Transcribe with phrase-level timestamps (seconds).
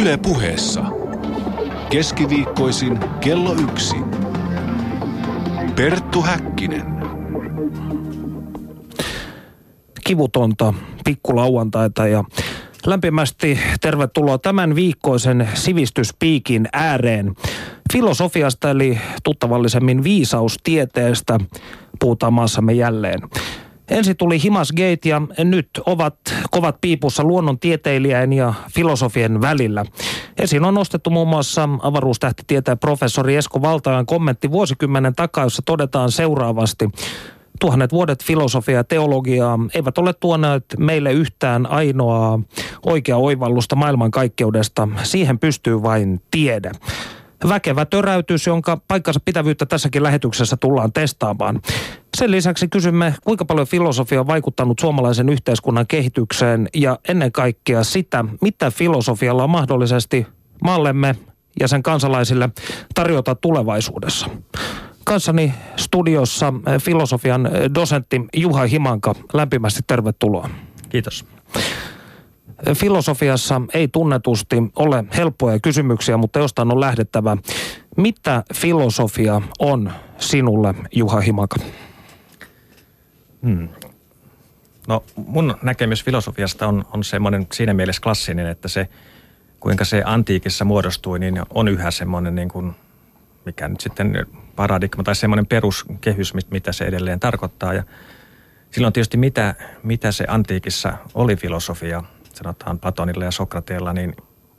[0.00, 0.84] Yle puheessa.
[1.90, 3.96] Keskiviikkoisin kello yksi.
[5.76, 6.92] Perttu Häkkinen.
[10.06, 10.74] kivutonta
[11.04, 12.24] pikkulauantaita ja
[12.86, 17.34] lämpimästi tervetuloa tämän viikkoisen sivistyspiikin ääreen.
[17.92, 21.38] Filosofiasta eli tuttavallisemmin viisaustieteestä
[22.00, 23.20] puhutaan maassamme jälleen.
[23.88, 26.14] Ensin tuli Himasgate ja nyt ovat
[26.50, 29.84] kovat piipussa luonnontieteilijän ja filosofien välillä.
[30.38, 36.88] Esiin on nostettu muun muassa avaruustähtitieteen professori Esko Valtajan kommentti vuosikymmenen takaa, jossa todetaan seuraavasti.
[37.60, 42.40] Tuhannet vuodet filosofia ja teologiaa eivät ole tuoneet meille yhtään ainoaa
[42.86, 44.88] oikea oivallusta maailmankaikkeudesta.
[45.02, 46.72] Siihen pystyy vain tiede.
[47.48, 51.60] Väkevä töräytys, jonka paikkansa pitävyyttä tässäkin lähetyksessä tullaan testaamaan.
[52.16, 58.24] Sen lisäksi kysymme, kuinka paljon filosofia on vaikuttanut suomalaisen yhteiskunnan kehitykseen ja ennen kaikkea sitä,
[58.40, 60.26] mitä filosofialla on mahdollisesti
[60.64, 61.16] maallemme
[61.60, 62.48] ja sen kansalaisille
[62.94, 64.26] tarjota tulevaisuudessa.
[65.04, 69.14] Kanssani studiossa eh, filosofian eh, dosentti Juha Himanka.
[69.32, 70.48] Lämpimästi tervetuloa.
[70.88, 71.24] Kiitos.
[72.74, 77.36] Filosofiassa ei tunnetusti ole helppoja kysymyksiä, mutta jostain on lähdettävä.
[77.96, 81.56] Mitä filosofia on sinulle, Juha Himanka?
[83.42, 83.68] Hmm.
[84.88, 88.88] No mun näkemys filosofiasta on, on semmoinen siinä mielessä klassinen, että se,
[89.60, 92.72] kuinka se antiikissa muodostui, niin on yhä semmoinen niin kuin,
[93.46, 94.26] mikä nyt sitten
[94.56, 97.74] paradigma tai semmoinen peruskehys, mitä se edelleen tarkoittaa.
[97.74, 97.82] Ja
[98.70, 102.02] silloin tietysti mitä, mitä se antiikissa oli filosofia,
[102.34, 104.16] sanotaan Platonilla ja Sokrateella niin,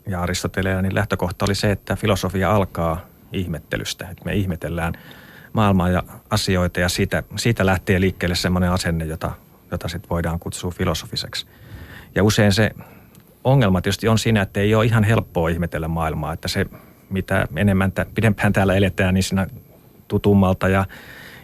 [0.08, 3.02] ja Aristoteleella, niin lähtökohta oli se, että filosofia alkaa
[3.34, 4.10] ihmettelystä.
[4.10, 4.94] Että me ihmetellään
[5.54, 9.32] maailmaa ja asioita ja siitä, siitä lähtee liikkeelle semmoinen asenne, jota,
[9.72, 11.48] jota sitten voidaan kutsua filosofiseksi.
[12.16, 12.72] Ja usein se
[13.44, 16.66] ongelma tietysti on siinä, että ei ole ihan helppoa ihmetellä maailmaa, että se
[17.10, 19.48] mitä enemmän pidempään täällä eletään, niin siinä
[20.08, 20.86] tutummalta ja,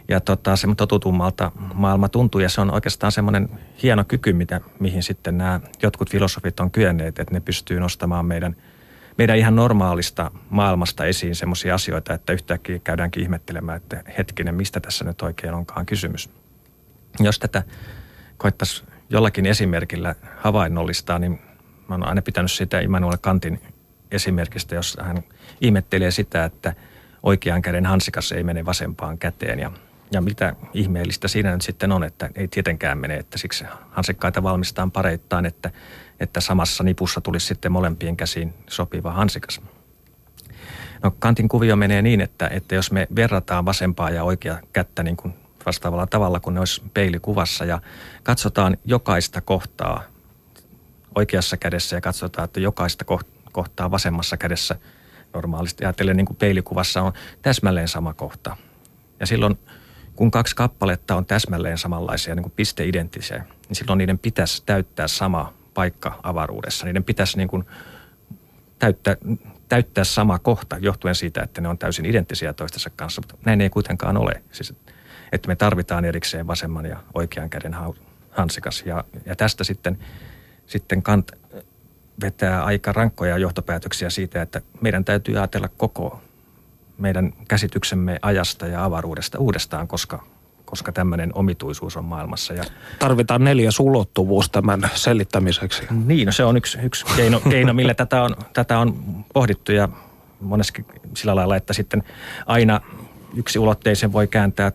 [0.10, 2.42] ja tota, se totutummalta maailma tuntuu.
[2.42, 3.50] Ja se on oikeastaan semmoinen
[3.84, 8.56] hieno kyky, mitä, mihin sitten nämä jotkut filosofit on kyenneet, että ne pystyy nostamaan meidän,
[9.18, 15.06] meidän ihan normaalista maailmasta esiin semmoisia asioita, että yhtäkkiä käydäänkin ihmettelemään, että hetkinen, mistä tässä
[15.06, 16.30] nyt oikein onkaan kysymys.
[17.20, 17.64] Jos tätä
[18.38, 21.40] koittaisi jollakin esimerkillä havainnollistaa, niin
[21.88, 23.62] mä oon aina pitänyt sitä Immanuel Kantin
[24.12, 25.24] esimerkistä, jossa hän
[25.62, 26.74] ihmettelee sitä, että
[27.24, 29.60] oikean käden hansikas ei mene vasempaan käteen.
[29.60, 29.72] Ja,
[30.12, 34.92] ja mitä ihmeellistä siinä nyt sitten on, että ei tietenkään mene, että siksi hansikkaita valmistetaan
[34.92, 35.72] pareittain, että,
[36.20, 39.62] että samassa nipussa tulisi sitten molempien käsiin sopiva hansikas.
[41.04, 45.18] No Kantin kuvio menee niin, että, että jos me verrataan vasempaa ja oikea kättä niin
[45.18, 45.34] kuin
[45.66, 47.82] vastaavalla tavalla kuin ne olisi peilikuvassa ja
[48.24, 50.04] katsotaan jokaista kohtaa
[51.16, 53.06] oikeassa kädessä ja katsotaan, että jokaista
[53.52, 54.76] kohtaa vasemmassa kädessä–
[55.34, 58.58] normaalisti ajatellen niin kuin peilikuvassa on täsmälleen sama kohta.
[59.20, 59.60] Ja silloin,
[60.20, 65.54] kun kaksi kappaletta on täsmälleen samanlaisia, niin kuin pisteidenttisiä, niin silloin niiden pitäisi täyttää sama
[65.74, 66.86] paikka avaruudessa.
[66.86, 67.66] Niiden pitäisi niin kuin
[68.80, 69.16] täyttää,
[69.70, 73.70] täyttää sama kohta johtuen siitä, että ne on täysin identtisiä toistensa kanssa, mutta näin ei
[73.70, 74.44] kuitenkaan ole.
[74.52, 74.74] Siis,
[75.32, 77.76] että me tarvitaan erikseen vasemman ja oikean käden
[78.32, 78.84] hansikas.
[78.86, 80.00] Ja, ja tästä sitten,
[80.66, 81.32] sitten Kant
[82.22, 86.22] vetää aika rankkoja johtopäätöksiä siitä, että meidän täytyy ajatella koko
[87.00, 90.24] meidän käsityksemme ajasta ja avaruudesta uudestaan, koska,
[90.66, 92.54] koska tämmöinen omituisuus on maailmassa.
[92.54, 92.64] Ja
[93.00, 95.84] Tarvitaan neljäs ulottuvuus tämän selittämiseksi.
[96.06, 98.96] Niin, no se on yksi, yksi keino, keino, millä tätä on, tätä on
[99.34, 99.90] pohdittu ja
[100.40, 102.04] monesti sillä lailla, että sitten
[102.46, 102.82] aina
[103.36, 104.72] yksi ulotteisen voi kääntää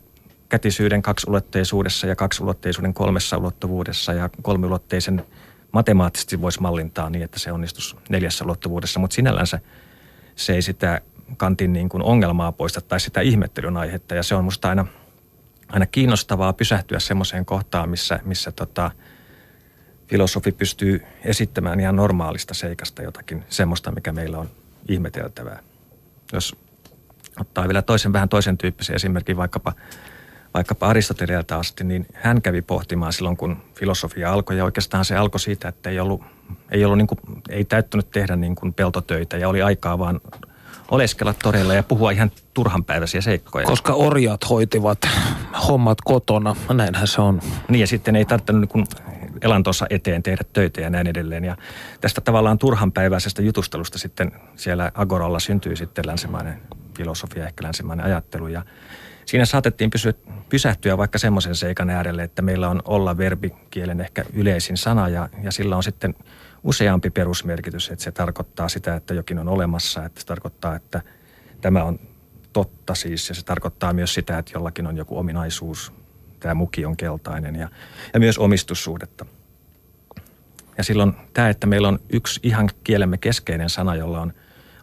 [0.49, 5.25] kätisyyden kaksiulotteisuudessa ja kaksiulotteisuuden kolmessa ulottuvuudessa ja kolmiulotteisen
[5.73, 9.59] matemaattisesti voisi mallintaa niin, että se onnistuisi neljässä ulottuvuudessa, mutta sinällänsä
[10.37, 11.01] se ei sitä
[11.37, 14.15] kantin niin kuin ongelmaa poista tai sitä ihmettelyn aihetta.
[14.15, 14.87] Ja se on musta aina,
[15.69, 18.91] aina kiinnostavaa pysähtyä semmoiseen kohtaan, missä, missä tota,
[20.07, 24.51] filosofi pystyy esittämään ihan normaalista seikasta jotakin semmoista, mikä meillä on
[24.89, 25.63] ihmeteltävää.
[26.33, 26.57] Jos
[27.41, 29.73] ottaa vielä toisen vähän toisen tyyppisen esimerkin, vaikkapa
[30.55, 34.59] vaikkapa Aristoteleelta asti, niin hän kävi pohtimaan silloin, kun filosofia alkoi.
[34.59, 36.23] Ja oikeastaan se alkoi siitä, että ei, ollut,
[36.71, 40.21] ei, ollut niin kuin, ei täyttänyt tehdä niin kuin peltotöitä ja oli aikaa vaan
[40.91, 43.67] oleskella toreilla ja puhua ihan turhanpäiväisiä seikkoja.
[43.67, 44.99] Koska orjat hoitivat
[45.69, 47.41] hommat kotona, näinhän se on.
[47.69, 48.87] Niin ja sitten ei tarvinnut niin
[49.43, 51.45] elantonsa eteen tehdä töitä ja näin edelleen.
[51.45, 51.57] Ja
[52.01, 56.63] tästä tavallaan turhanpäiväisestä jutustelusta sitten siellä Agoralla syntyi sitten länsimainen
[56.97, 58.49] filosofia, ehkä länsimainen ajattelu.
[58.49, 58.63] Ja
[59.27, 60.15] siinä saatettiin pysy,
[60.49, 65.53] pysähtyä vaikka semmoisen seikan äärelle, että meillä on olla verbikielen ehkä yleisin sana ja, ja
[65.53, 66.15] sillä on sitten
[66.65, 71.03] useampi perusmerkitys, että se tarkoittaa sitä, että jokin on olemassa, että se tarkoittaa, että
[71.61, 71.99] tämä on
[72.53, 75.93] totta siis ja se tarkoittaa myös sitä, että jollakin on joku ominaisuus,
[76.41, 77.69] tämä muki on keltainen ja,
[78.15, 79.27] ja myös omistussuhdetta.
[80.79, 84.33] Ja silloin tämä, että meillä on yksi ihan kielemme keskeinen sana, jolla on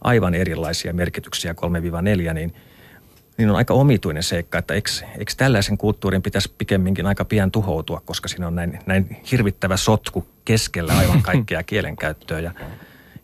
[0.01, 1.55] aivan erilaisia merkityksiä
[2.29, 2.53] 3-4, niin,
[3.41, 8.01] niin on aika omituinen seikka, että eikö, eikö tällaisen kulttuurin pitäisi pikemminkin aika pian tuhoutua,
[8.05, 12.39] koska siinä on näin, näin hirvittävä sotku keskellä aivan kaikkea kielenkäyttöä.
[12.39, 12.51] Ja,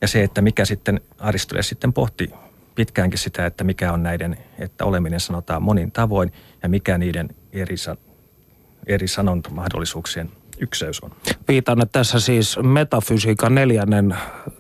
[0.02, 2.30] ja se, että mikä sitten Aristoteles sitten pohti
[2.76, 6.32] pitkäänkin sitä, että mikä on näiden, että oleminen sanotaan monin tavoin
[6.64, 7.76] ja mikä niiden eri,
[8.88, 11.12] eri sanontomahdollisuuksien ykseys on.
[11.48, 14.16] Viitan, että tässä siis metafysiikan neljännen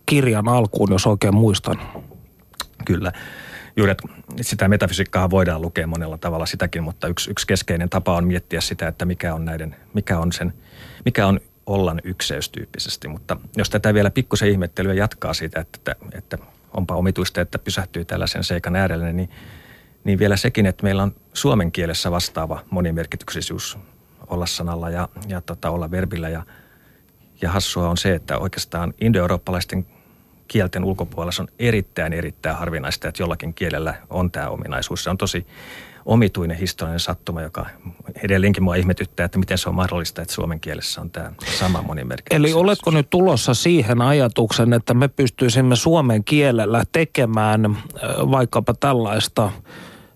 [0.06, 1.80] kirjan alkuun, jos oikein muistan.
[2.86, 3.12] Kyllä.
[3.78, 4.08] Juuri, että
[4.42, 8.88] sitä metafysiikkaa voidaan lukea monella tavalla sitäkin, mutta yksi, yksi keskeinen tapa on miettiä sitä,
[8.88, 10.54] että mikä on näiden, mikä on sen,
[11.06, 13.08] mikä on ollan ykseys tyyppisesti.
[13.08, 16.38] Mutta jos tätä vielä pikkusen ihmettelyä jatkaa siitä, että, että, että
[16.74, 19.30] onpa omituista, että pysähtyy tällaisen seikan äärelle, niin,
[20.04, 23.78] niin vielä sekin, että meillä on suomen kielessä vastaava monimerkityksisyys
[24.28, 26.30] olla sanalla ja, ja tota, olla verbillä.
[26.30, 26.44] Ja,
[27.42, 29.86] ja hassua on se, että oikeastaan indoeurooppalaisten
[30.48, 35.04] kielten ulkopuolella se on erittäin, erittäin harvinaista, että jollakin kielellä on tämä ominaisuus.
[35.04, 35.48] Se on tosi
[36.06, 37.66] omituinen historiallinen sattuma, joka
[38.24, 42.36] edelleenkin mua ihmetyttää, että miten se on mahdollista, että suomen kielessä on tämä sama monimerkitys.
[42.36, 47.78] Eli oletko nyt tulossa siihen ajatuksen, että me pystyisimme suomen kielellä tekemään
[48.32, 49.52] vaikkapa tällaista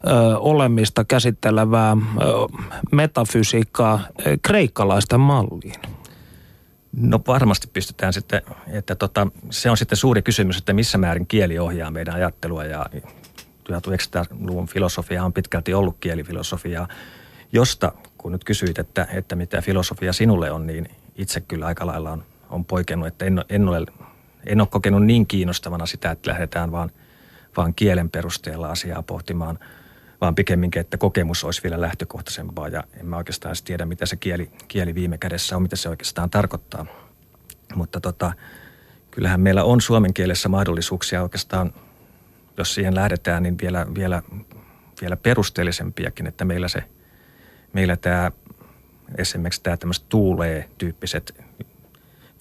[0.07, 2.25] ö, olemista käsittelevää ö,
[2.92, 4.00] metafysiikkaa
[4.42, 6.00] kreikkalaisten malliin?
[6.96, 11.60] No varmasti pystytään sitten, että tota, se on sitten suuri kysymys, että missä määrin kieli
[11.60, 12.86] ohjaa meidän ajattelua ja
[13.70, 16.88] 1900-luvun filosofia on pitkälti ollut kielifilosofiaa,
[17.52, 22.12] josta kun nyt kysyit, että, että mitä filosofia sinulle on, niin itse kyllä aika lailla
[22.12, 23.86] on, on poikennut, että en, en, ole,
[24.46, 26.92] en ole kokenut niin kiinnostavana sitä, että lähdetään vaan,
[27.58, 29.60] vaan kielen perusteella asiaa pohtimaan–
[30.21, 34.51] vaan pikemminkin, että kokemus olisi vielä lähtökohtaisempaa ja en mä oikeastaan tiedä, mitä se kieli,
[34.68, 36.85] kieli viime kädessä on, mitä se oikeastaan tarkoittaa.
[37.75, 38.33] Mutta tota,
[39.12, 41.73] kyllähän meillä on suomen kielessä mahdollisuuksia oikeastaan,
[42.57, 44.21] jos siihen lähdetään, niin vielä, vielä,
[45.01, 46.83] vielä perusteellisempiakin, että meillä se,
[47.73, 48.31] meillä tämä
[49.18, 51.33] esimerkiksi tämä tämmöiset tuulee-tyyppiset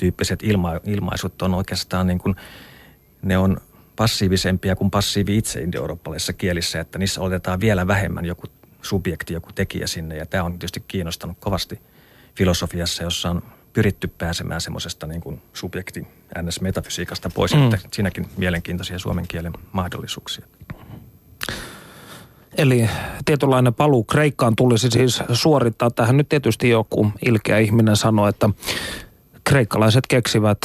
[0.01, 2.37] tyyppiset ilma, ilmaisut on oikeastaan niin kuin,
[3.23, 3.61] ne on
[4.01, 8.47] passiivisempia kuin passiivi itse indoeurooppalaisissa kielissä, että niissä otetaan vielä vähemmän joku
[8.83, 10.17] subjekti, joku tekijä sinne.
[10.17, 11.81] Ja tämä on tietysti kiinnostanut kovasti
[12.35, 13.43] filosofiassa, jossa on
[13.73, 16.07] pyritty pääsemään semmoisesta niin kuin subjekti
[16.39, 17.65] NS-metafysiikasta pois, mm.
[17.65, 20.47] että siinäkin mielenkiintoisia suomen kielen mahdollisuuksia.
[22.59, 22.91] Eli
[23.25, 25.91] tietynlainen paluu Kreikkaan tulisi siis suorittaa.
[25.91, 28.51] Tähän nyt tietysti joku ilkeä ihminen sanoi, että
[29.45, 30.59] kreikkalaiset keksivät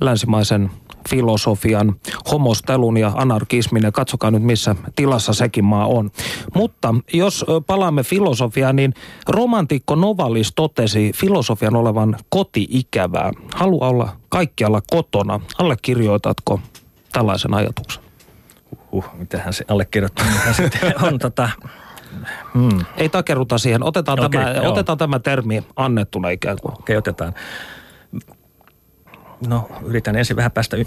[0.00, 0.70] länsimaisen
[1.08, 1.94] filosofian,
[2.30, 6.10] homostelun ja anarkismin ja katsokaa nyt missä tilassa sekin maa on.
[6.54, 8.94] Mutta jos palaamme filosofiaan, niin
[9.28, 13.32] romantikko Novalis totesi filosofian olevan koti-ikävää.
[13.54, 15.40] Halua olla kaikkialla kotona.
[15.58, 16.60] Allekirjoitatko
[17.12, 18.02] tällaisen ajatuksen?
[18.92, 21.48] Uh, mitähän se allekirjoittaa sitten on tota,
[22.54, 22.84] Hmm.
[22.96, 23.82] Ei takeruta siihen.
[23.82, 26.72] Otetaan, okay, tämä, otetaan tämä termi annettuna ikään kuin.
[26.72, 27.34] Okei, okay, otetaan.
[29.46, 30.84] No yritän ensin vähän päästä y-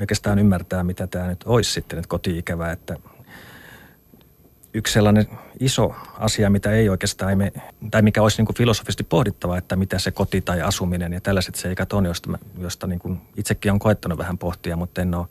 [0.00, 2.96] oikeastaan ymmärtää, mitä tämä nyt olisi sitten, että koti-ikävä, että
[4.74, 5.26] yksi sellainen
[5.60, 7.52] iso asia, mitä ei oikeastaan, me,
[7.90, 11.54] tai mikä olisi niin kuin filosofisesti pohdittava, että mitä se koti tai asuminen ja tällaiset
[11.54, 15.26] seikat on, josta, mä, josta niin kuin itsekin on koettanut vähän pohtia, mutta en ole,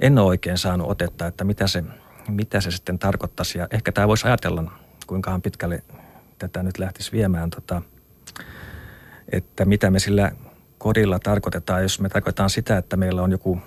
[0.00, 1.84] en ole oikein saanut otetta, että mitä se,
[2.28, 3.58] mitä se sitten tarkoittaisi.
[3.58, 4.72] Ja ehkä tämä voisi ajatella,
[5.06, 5.82] kuinkahan pitkälle
[6.38, 7.82] tätä nyt lähtisi viemään, tota,
[9.32, 10.32] että mitä me sillä
[10.78, 13.60] kodilla tarkoitetaan, jos me tarkoitetaan sitä, että meillä on joku,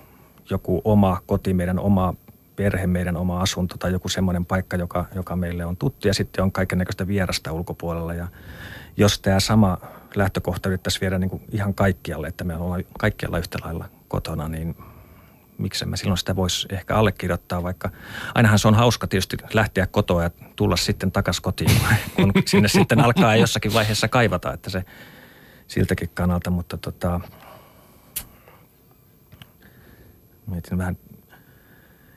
[0.50, 2.14] joku oma koti, meidän oma
[2.56, 6.44] perhe, meidän oma asunto tai joku semmoinen paikka, joka, joka meille on tuttu ja sitten
[6.44, 8.14] on näköistä vierasta ulkopuolella.
[8.14, 8.28] Ja
[8.96, 9.78] jos tämä sama
[10.14, 14.76] lähtökohta yrittäisi viedä niin kuin ihan kaikkialle, että me ollaan kaikkialla yhtä lailla kotona, niin
[15.58, 17.90] miksi me silloin sitä voisi ehkä allekirjoittaa, vaikka
[18.34, 21.70] ainahan se on hauska tietysti lähteä kotoa ja tulla sitten takaisin kotiin,
[22.16, 24.84] kun sinne sitten alkaa jossakin vaiheessa kaivata, että se
[25.70, 27.20] siltäkin kannalta, mutta tota,
[30.46, 30.96] mietin vähän,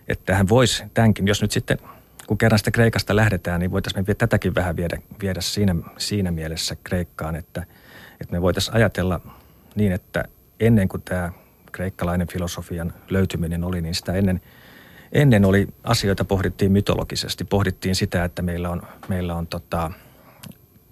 [0.07, 1.77] että tähän voisi tämänkin, jos nyt sitten,
[2.27, 6.75] kun kerran sitä Kreikasta lähdetään, niin voitaisiin me tätäkin vähän viedä, viedä siinä, siinä mielessä
[6.83, 7.65] Kreikkaan, että,
[8.22, 9.19] että me voitaisiin ajatella
[9.75, 10.24] niin, että
[10.60, 11.31] ennen kuin tämä
[11.72, 14.41] kreikkalainen filosofian löytyminen oli, niin sitä ennen,
[15.12, 17.43] ennen oli asioita pohdittiin mytologisesti.
[17.43, 19.91] Pohdittiin sitä, että meillä on, meillä on tota,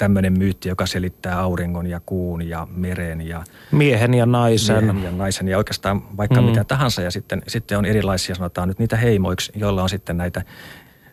[0.01, 4.83] tämmöinen myytti, joka selittää auringon ja kuun ja meren ja miehen ja naisen.
[4.83, 6.47] Miehen ja naisen ja oikeastaan vaikka mm.
[6.47, 7.01] mitä tahansa.
[7.01, 10.41] Ja sitten, sitten on erilaisia, sanotaan nyt niitä heimoiksi, joilla on sitten näitä,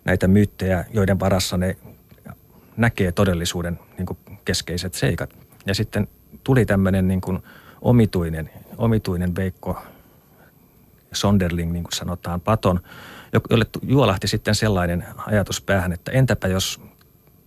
[0.04, 1.76] näitä myyttejä, joiden varassa ne
[2.76, 5.34] näkee todellisuuden niin kuin keskeiset seikat.
[5.66, 6.08] Ja sitten
[6.44, 7.38] tuli tämmöinen niin kuin
[7.80, 9.82] omituinen, omituinen Veikko
[11.12, 12.80] Sonderling, niin kuin sanotaan, Platon,
[13.50, 16.80] jolle juolahti sitten sellainen ajatus päähän, että entäpä jos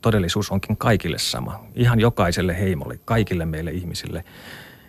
[0.01, 4.23] todellisuus onkin kaikille sama, ihan jokaiselle heimolle, kaikille meille ihmisille,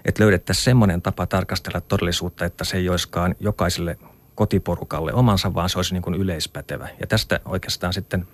[0.04, 3.98] että löydettäisiin semmoinen tapa tarkastella todellisuutta, että se ei olisikaan jokaiselle
[4.34, 6.88] kotiporukalle omansa, vaan se olisi niin kuin yleispätevä.
[7.00, 8.26] Ja tästä oikeastaan sitten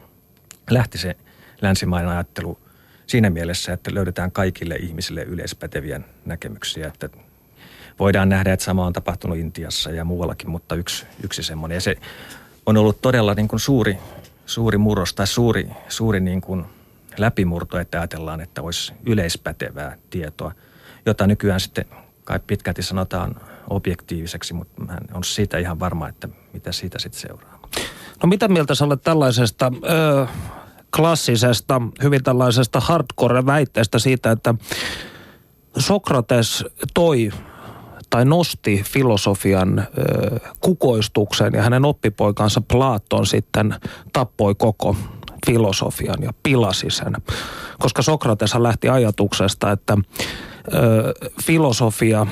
[0.70, 1.16] lähti se
[1.62, 2.58] länsimainen ajattelu
[3.06, 7.08] siinä mielessä, että löydetään kaikille ihmisille yleispäteviä näkemyksiä, että
[7.98, 11.76] voidaan nähdä, että sama on tapahtunut Intiassa ja muuallakin, mutta yksi, yksi semmoinen.
[11.76, 11.96] Ja se
[12.66, 13.98] on ollut todella niin kuin suuri,
[14.48, 16.64] suuri murros tai suuri, suuri niin kuin
[17.18, 20.52] läpimurto, että ajatellaan, että olisi yleispätevää tietoa,
[21.06, 21.84] jota nykyään sitten
[22.24, 23.36] kai pitkälti sanotaan
[23.70, 27.58] objektiiviseksi, mutta mä en ole siitä ihan varma, että mitä siitä sitten seuraa.
[28.22, 30.26] No mitä mieltä sä olet tällaisesta ö,
[30.96, 34.54] klassisesta, hyvin tällaisesta hardcore-väitteestä siitä, että
[35.78, 36.64] Sokrates
[36.94, 37.30] toi
[38.10, 39.86] tai nosti filosofian
[40.60, 43.74] kukoistuksen ja hänen oppipoikansa Platon sitten
[44.12, 44.96] tappoi koko
[45.46, 47.12] filosofian ja pilasi sen.
[47.78, 49.96] Koska Sokrates lähti ajatuksesta, että
[51.42, 52.26] filosofia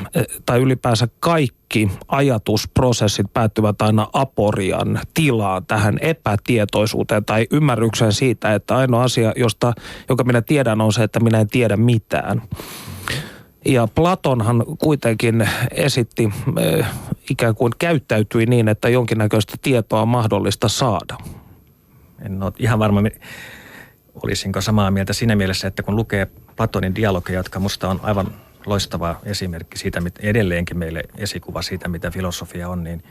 [0.46, 9.02] tai ylipäänsä kaikki ajatusprosessit päättyvät aina aporian tilaan, tähän epätietoisuuteen tai ymmärrykseen siitä, että ainoa
[9.02, 9.72] asia, josta,
[10.08, 12.42] joka minä tiedän, on se, että minä en tiedä mitään.
[13.66, 16.32] Ja Platonhan kuitenkin esitti,
[16.80, 16.90] äh,
[17.30, 21.18] ikään kuin käyttäytyi niin, että jonkinnäköistä tietoa on mahdollista saada.
[22.22, 23.00] En ole ihan varma,
[24.22, 28.34] olisinko samaa mieltä siinä mielessä, että kun lukee Platonin dialogeja, jotka musta on aivan
[28.66, 33.02] loistava esimerkki siitä, edelleenkin meille esikuva siitä, mitä filosofia on, niin,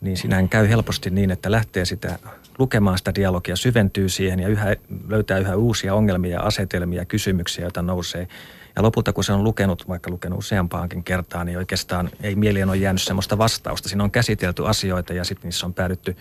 [0.00, 2.18] niin sinähän käy helposti niin, että lähtee sitä
[2.58, 4.76] lukemaan sitä dialogia, syventyy siihen ja yhä,
[5.08, 8.28] löytää yhä uusia ongelmia, asetelmia, kysymyksiä, joita nousee–
[8.78, 12.76] ja lopulta, kun se on lukenut, vaikka lukenut useampaankin kertaa, niin oikeastaan ei mieleen ole
[12.76, 13.88] jäänyt sellaista vastausta.
[13.88, 16.16] Siinä on käsitelty asioita ja sitten niissä on päädytty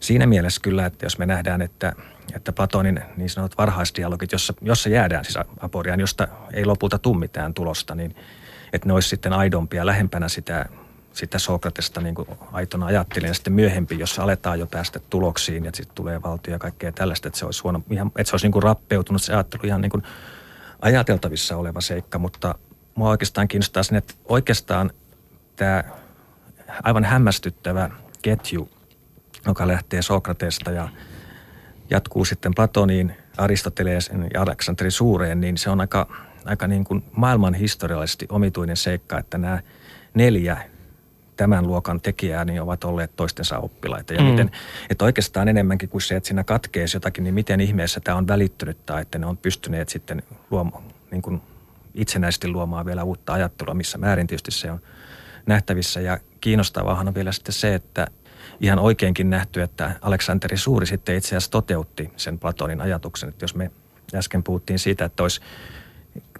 [0.00, 1.92] siinä mielessä kyllä, että jos me nähdään, että,
[2.34, 7.54] että Platonin niin sanotut varhaisdialogit, jossa, jossa jäädään siis aporiaan, josta ei lopulta tule mitään
[7.54, 8.16] tulosta, niin
[8.72, 10.66] että ne olisi sitten aidompia, lähempänä sitä
[11.12, 13.28] sitä Sokratesta niin kuin aitona ajattelin.
[13.28, 17.28] Ja sitten myöhempi, jos aletaan jo päästä tuloksiin ja sitten tulee valtio ja kaikkea tällaista,
[17.28, 19.90] että se olisi, huono, ihan, että se olisi niin kuin rappeutunut se ajattelu ihan niin
[19.90, 20.02] kuin
[20.80, 22.54] ajateltavissa oleva seikka, mutta
[22.94, 24.90] mua oikeastaan kiinnostaa sinne, että oikeastaan
[25.56, 25.84] tämä
[26.82, 27.90] aivan hämmästyttävä
[28.22, 28.68] ketju,
[29.46, 30.88] joka lähtee Sokratesta ja
[31.90, 37.54] jatkuu sitten Platoniin, Aristoteleeseen ja Aleksanteri Suureen, niin se on aika, aika niin kuin maailman
[37.54, 39.60] historiallisesti omituinen seikka, että nämä
[40.14, 40.56] neljä
[41.36, 44.14] tämän luokan tekijää niin ovat olleet toistensa oppilaita.
[44.14, 44.26] Ja mm.
[44.26, 44.50] miten,
[44.90, 48.86] että oikeastaan enemmänkin kuin se, että siinä katkeesi jotakin, niin miten ihmeessä tämä on välittynyt
[48.86, 51.42] tai että ne on pystyneet sitten luomaan, niin kuin
[51.94, 54.80] itsenäisesti luomaan vielä uutta ajattelua, missä määrin tietysti se on
[55.46, 56.00] nähtävissä.
[56.00, 58.06] Ja kiinnostavaahan on vielä sitten se, että
[58.60, 63.28] ihan oikeinkin nähty, että Aleksanteri Suuri sitten itse asiassa toteutti sen Platonin ajatuksen.
[63.28, 63.70] Että jos me
[64.14, 65.40] äsken puhuttiin siitä, että olisi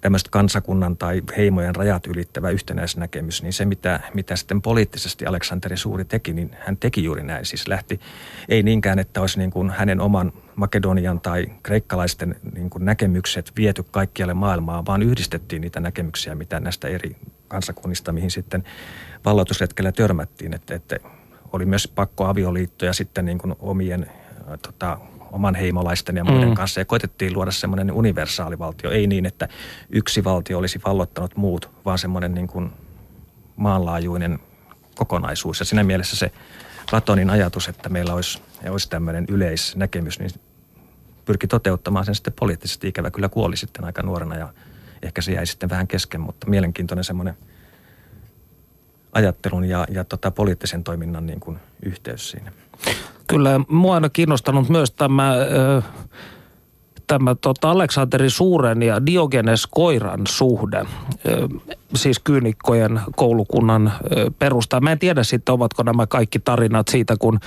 [0.00, 6.04] tämmöistä kansakunnan tai heimojen rajat ylittävä yhtenäisnäkemys, niin se mitä, mitä sitten poliittisesti Aleksanteri Suuri
[6.04, 7.44] teki, niin hän teki juuri näin.
[7.44, 8.00] Siis lähti,
[8.48, 13.84] ei niinkään, että olisi niin kuin hänen oman Makedonian tai kreikkalaisten niin kuin näkemykset viety
[13.90, 17.16] kaikkialle maailmaan, vaan yhdistettiin niitä näkemyksiä, mitä näistä eri
[17.48, 18.64] kansakunnista, mihin sitten
[19.24, 20.96] valloitusretkellä törmättiin, että, että
[21.52, 24.10] oli myös pakko avioliittoja sitten niin kuin omien
[24.62, 24.98] tota,
[25.36, 26.54] oman heimolaisten ja muiden mm.
[26.54, 28.90] kanssa ja koitettiin luoda semmoinen universaali valtio.
[28.90, 29.48] Ei niin, että
[29.90, 32.72] yksi valtio olisi vallottanut muut, vaan semmoinen niin kuin
[33.56, 34.38] maanlaajuinen
[34.94, 35.60] kokonaisuus.
[35.60, 36.32] Ja siinä mielessä se
[36.90, 40.30] Platonin ajatus, että meillä olisi, olisi tämmöinen yleisnäkemys, niin
[41.24, 42.88] pyrki toteuttamaan sen sitten poliittisesti.
[42.88, 44.52] Ikävä kyllä kuoli sitten aika nuorena ja
[45.02, 47.36] ehkä se jäi sitten vähän kesken, mutta mielenkiintoinen semmoinen
[49.12, 52.52] ajattelun ja, ja tota poliittisen toiminnan niin kuin yhteys siinä.
[53.26, 55.34] Kyllä, mua aina kiinnostanut myös tämä,
[57.06, 60.84] tämä tota Aleksanteri Suuren ja Diogenes Koiran suhde,
[61.94, 63.92] siis kyynikkojen koulukunnan
[64.38, 64.80] perusta.
[64.80, 67.40] Mä en tiedä sitten, ovatko nämä kaikki tarinat siitä, kun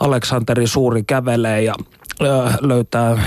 [0.00, 1.74] Aleksanteri Suuri kävelee ja
[2.60, 3.22] löytää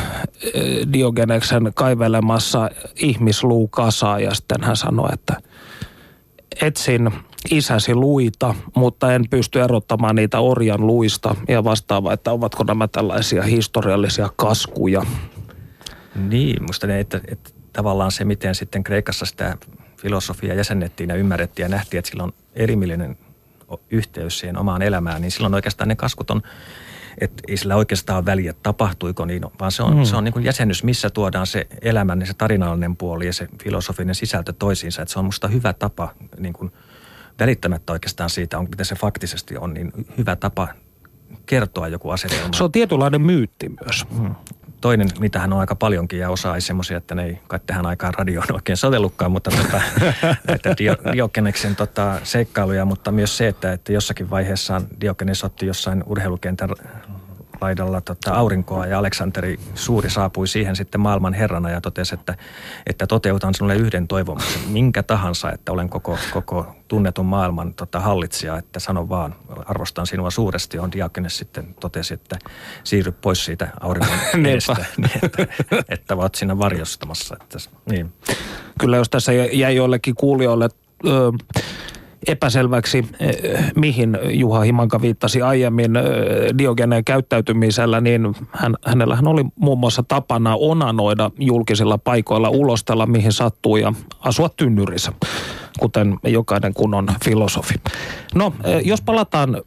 [0.94, 5.38] Diogeneksen kaivelemassa ihmisluukasaa ja sitten hän sanoi, että
[6.62, 7.12] etsin
[7.51, 13.44] isäsi luita, mutta en pysty erottamaan niitä orjan luista ja vastaava, että ovatko nämä tällaisia
[13.44, 15.06] historiallisia kaskuja.
[16.16, 19.58] Niin, musta ne, että, että tavallaan se, miten sitten Kreikassa sitä
[19.98, 23.18] filosofiaa jäsennettiin ja ymmärrettiin ja nähtiin, että sillä on erimielinen
[23.92, 26.42] yhteys siihen omaan elämään, niin silloin oikeastaan ne kaskut on,
[27.22, 30.04] että ei sillä oikeastaan väliä, tapahtuiko niin, vaan se on, mm.
[30.04, 34.16] se on niin kuin jäsennys, missä tuodaan se elämän, se tarinallinen puoli ja se filosofinen
[34.16, 35.01] sisältö toisiinsa.
[35.01, 36.72] Että se on musta hyvä tapa, niin kuin
[37.39, 40.67] välittämättä oikeastaan siitä, on, mitä se faktisesti on, niin hyvä tapa
[41.46, 42.53] kertoa joku asetelma.
[42.53, 44.06] Se on tietynlainen myytti myös.
[44.10, 44.36] Mm
[44.82, 48.13] toinen, hän on aika paljonkin ja osa ei semmoisia, että ne ei kai tähän aikaan
[48.13, 49.82] radioon oikein sovellukkaan, mutta tota,
[50.53, 50.75] että
[51.13, 56.70] Diokeneksen tota, seikkailuja, mutta myös se, että, että jossakin vaiheessa Diokenes otti jossain urheilukentän
[57.62, 62.38] laidalla tota, aurinkoa ja Aleksanteri Suuri saapui siihen sitten maailman herrana ja totesi, että,
[62.86, 68.58] että toteutan sinulle yhden toivomuksen, minkä tahansa, että olen koko, koko tunnetun maailman tota, hallitsija,
[68.58, 69.36] että sano vaan,
[69.66, 72.40] arvostan sinua suuresti, on Diakenes sitten totesi, että
[72.84, 75.48] siirry pois siitä auringon edestä, niin, että,
[75.90, 77.38] että olet siinä varjostamassa.
[77.42, 77.58] Että,
[77.90, 78.14] niin.
[78.80, 80.70] Kyllä jos tässä jäi joillekin kuulijoille
[81.06, 81.32] ö,
[82.28, 86.04] epäselväksi, eh, mihin Juha Himanka viittasi aiemmin eh,
[86.58, 93.78] Diogeneen käyttäytymisellä, niin hän, hänellähän oli muun muassa tapana onanoida julkisilla paikoilla, ulostella mihin sattuu
[93.78, 95.12] ja asua tynnyrissä,
[95.80, 97.76] kuten jokainen kunnon filosofi.
[98.36, 99.62] No, eh, jos palataan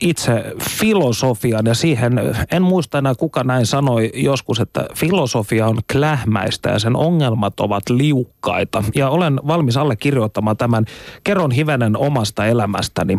[0.00, 6.70] itse filosofian ja siihen, en muista enää kuka näin sanoi joskus, että filosofia on klähmäistä
[6.70, 8.84] ja sen ongelmat ovat liukkaita.
[8.94, 10.84] Ja olen valmis allekirjoittamaan tämän.
[11.24, 13.18] Kerron hivenen omasta elämästäni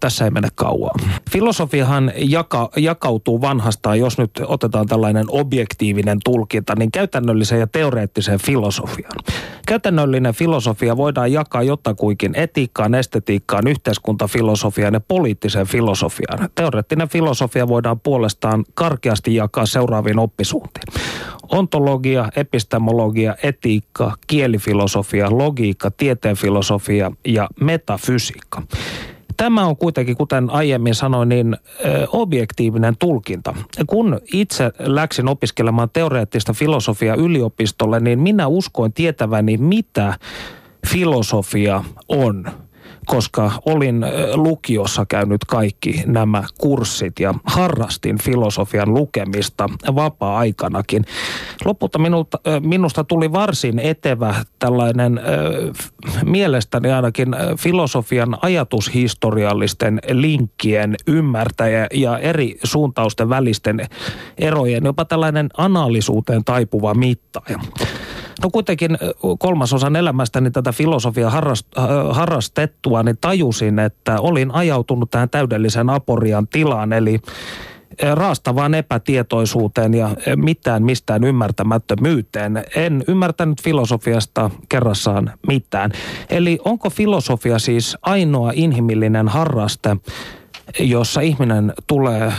[0.00, 1.00] tässä ei mene kauan.
[1.30, 9.18] Filosofiahan jaka, jakautuu vanhastaan, jos nyt otetaan tällainen objektiivinen tulkinta, niin käytännölliseen ja teoreettiseen filosofiaan.
[9.66, 16.48] Käytännöllinen filosofia voidaan jakaa jotakuikin etiikkaan, estetiikkaan, yhteiskuntafilosofiaan ja poliittiseen filosofiaan.
[16.54, 20.84] Teoreettinen filosofia voidaan puolestaan karkeasti jakaa seuraaviin oppisuuntiin.
[21.52, 28.62] Ontologia, epistemologia, etiikka, kielifilosofia, logiikka, tieteenfilosofia ja metafysiikka.
[29.36, 31.56] Tämä on kuitenkin, kuten aiemmin sanoin, niin
[32.12, 33.54] objektiivinen tulkinta.
[33.86, 40.14] Kun itse läksin opiskelemaan teoreettista filosofiaa yliopistolle, niin minä uskoin tietäväni, mitä
[40.86, 42.44] filosofia on–
[43.06, 51.04] koska olin lukiossa käynyt kaikki nämä kurssit ja harrastin filosofian lukemista vapaa-aikanakin.
[51.64, 55.20] Lopulta minulta, minusta tuli varsin etevä tällainen
[56.24, 63.86] mielestäni ainakin filosofian ajatushistoriallisten linkkien ymmärtäjä ja eri suuntausten välisten
[64.38, 67.58] erojen, jopa tällainen analisuuteen taipuva mittaaja.
[68.42, 68.98] No kuitenkin
[69.38, 71.66] kolmasosan elämästäni tätä filosofiaa harrast,
[72.10, 77.20] harrastettua, niin tajusin, että olin ajautunut tähän täydellisen aporian tilaan, eli
[78.12, 82.64] raastavaan epätietoisuuteen ja mitään mistään ymmärtämättömyyteen.
[82.76, 85.90] En ymmärtänyt filosofiasta kerrassaan mitään.
[86.30, 89.96] Eli onko filosofia siis ainoa inhimillinen harraste,
[90.78, 92.32] jossa ihminen tulee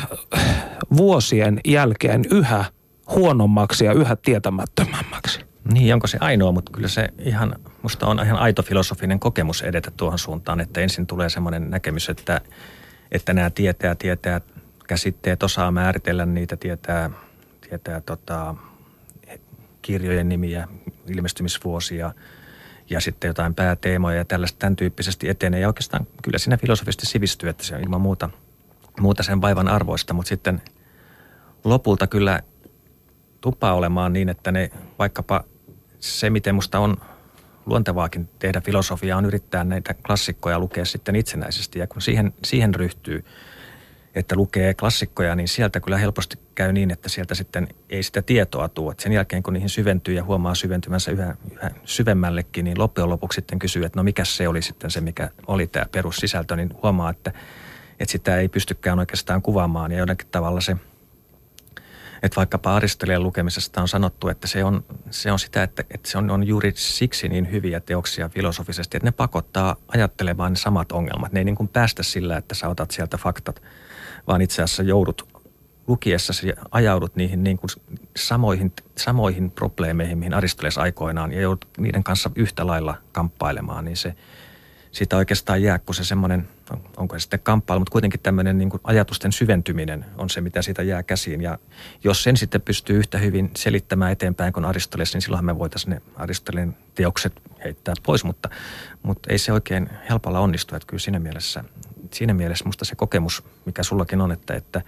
[0.97, 2.65] vuosien jälkeen yhä
[3.15, 5.46] huonommaksi ja yhä tietämättömämmäksi?
[5.73, 9.91] Niin, onko se ainoa, mutta kyllä se ihan, musta on ihan aito filosofinen kokemus edetä
[9.91, 12.41] tuohon suuntaan, että ensin tulee semmoinen näkemys, että,
[13.11, 14.41] että nämä tietää, tietää
[14.87, 17.09] käsitteet, osaa määritellä niitä, tietää,
[17.69, 18.55] tietää tota,
[19.81, 20.67] kirjojen nimiä,
[21.07, 22.13] ilmestymisvuosia
[22.89, 25.59] ja sitten jotain pääteemoja ja tällaista tämän tyyppisesti etenee.
[25.59, 28.29] Ja oikeastaan kyllä siinä filosofisesti sivistyy, että se on ilman muuta,
[28.99, 30.61] muuta sen vaivan arvoista, mutta sitten
[31.63, 32.41] lopulta kyllä
[33.41, 35.43] tupaa olemaan niin, että ne vaikkapa–
[35.99, 36.97] se, miten musta on
[37.65, 41.79] luontevaakin tehdä filosofiaa, on yrittää näitä klassikkoja lukea sitten itsenäisesti.
[41.79, 43.25] Ja kun siihen, siihen ryhtyy,
[44.15, 48.69] että lukee klassikkoja, niin sieltä kyllä helposti käy niin, että sieltä sitten ei sitä tietoa
[48.69, 48.91] tule.
[48.91, 53.35] Et sen jälkeen, kun niihin syventyy ja huomaa syventymänsä yhä, yhä syvemmällekin, niin loppujen lopuksi
[53.35, 57.09] sitten kysyy, että no mikä se oli sitten se, mikä oli tämä perussisältö, niin huomaa,
[57.09, 57.31] että,
[57.99, 59.91] että sitä ei pystykään oikeastaan kuvaamaan.
[59.91, 60.75] Ja jotenkin tavalla se–
[62.23, 66.17] että vaikkapa Aristelian lukemisesta on sanottu, että se on, se on sitä, että, että se
[66.17, 71.31] on, on juuri siksi niin hyviä teoksia filosofisesti, että ne pakottaa ajattelemaan ne samat ongelmat.
[71.31, 73.61] Ne ei niin kuin päästä sillä, että sä otat sieltä faktat,
[74.27, 75.37] vaan itse asiassa joudut
[75.87, 77.69] lukiessasi ajaudut niihin niin kuin
[78.17, 84.15] samoihin, samoihin probleemeihin, mihin Aristoteles aikoinaan, ja joudut niiden kanssa yhtä lailla kamppailemaan, niin se,
[84.91, 86.47] siitä oikeastaan jää, kun se semmoinen,
[86.97, 91.03] onko se sitten kamppailu, mutta kuitenkin tämmöinen niin ajatusten syventyminen on se, mitä siitä jää
[91.03, 91.41] käsiin.
[91.41, 91.57] Ja
[92.03, 96.01] jos sen sitten pystyy yhtä hyvin selittämään eteenpäin kuin Aristoteles, niin silloinhan me voitaisiin ne
[96.15, 98.49] Aristoteleen teokset heittää pois, mutta,
[99.03, 100.75] mutta ei se oikein helpolla onnistu.
[100.75, 101.63] Että kyllä siinä mielessä,
[102.13, 104.81] siinä mielessä musta se kokemus, mikä sullakin on, että, että,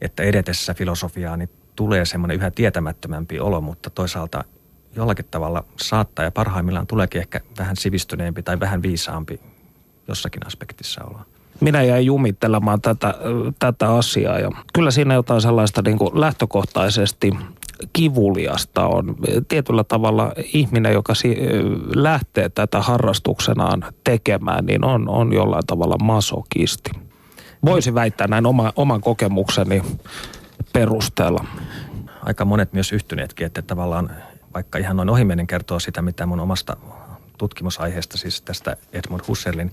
[0.00, 4.44] että edetessä filosofiaa, niin tulee semmoinen yhä tietämättömämpi olo, mutta toisaalta
[4.96, 9.40] jollakin tavalla saattaa ja parhaimmillaan tuleekin ehkä vähän sivistyneempi tai vähän viisaampi
[10.08, 11.24] jossakin aspektissa olla.
[11.60, 13.14] Minä jäin jumittelemaan tätä,
[13.58, 17.32] tätä asiaa ja kyllä siinä jotain sellaista niin kuin lähtökohtaisesti
[17.92, 19.16] kivuliasta on.
[19.48, 21.38] Tietyllä tavalla ihminen, joka si-
[21.94, 26.90] lähtee tätä harrastuksenaan tekemään, niin on, on jollain tavalla masokisti.
[27.64, 29.82] Voisi väittää näin oma, oman kokemukseni
[30.72, 31.44] perusteella.
[32.22, 34.10] Aika monet myös yhtyneetkin, että tavallaan
[34.56, 36.76] vaikka ihan noin ohimennen kertoo sitä, mitä mun omasta
[37.38, 39.72] tutkimusaiheesta, siis tästä Edmund Husserlin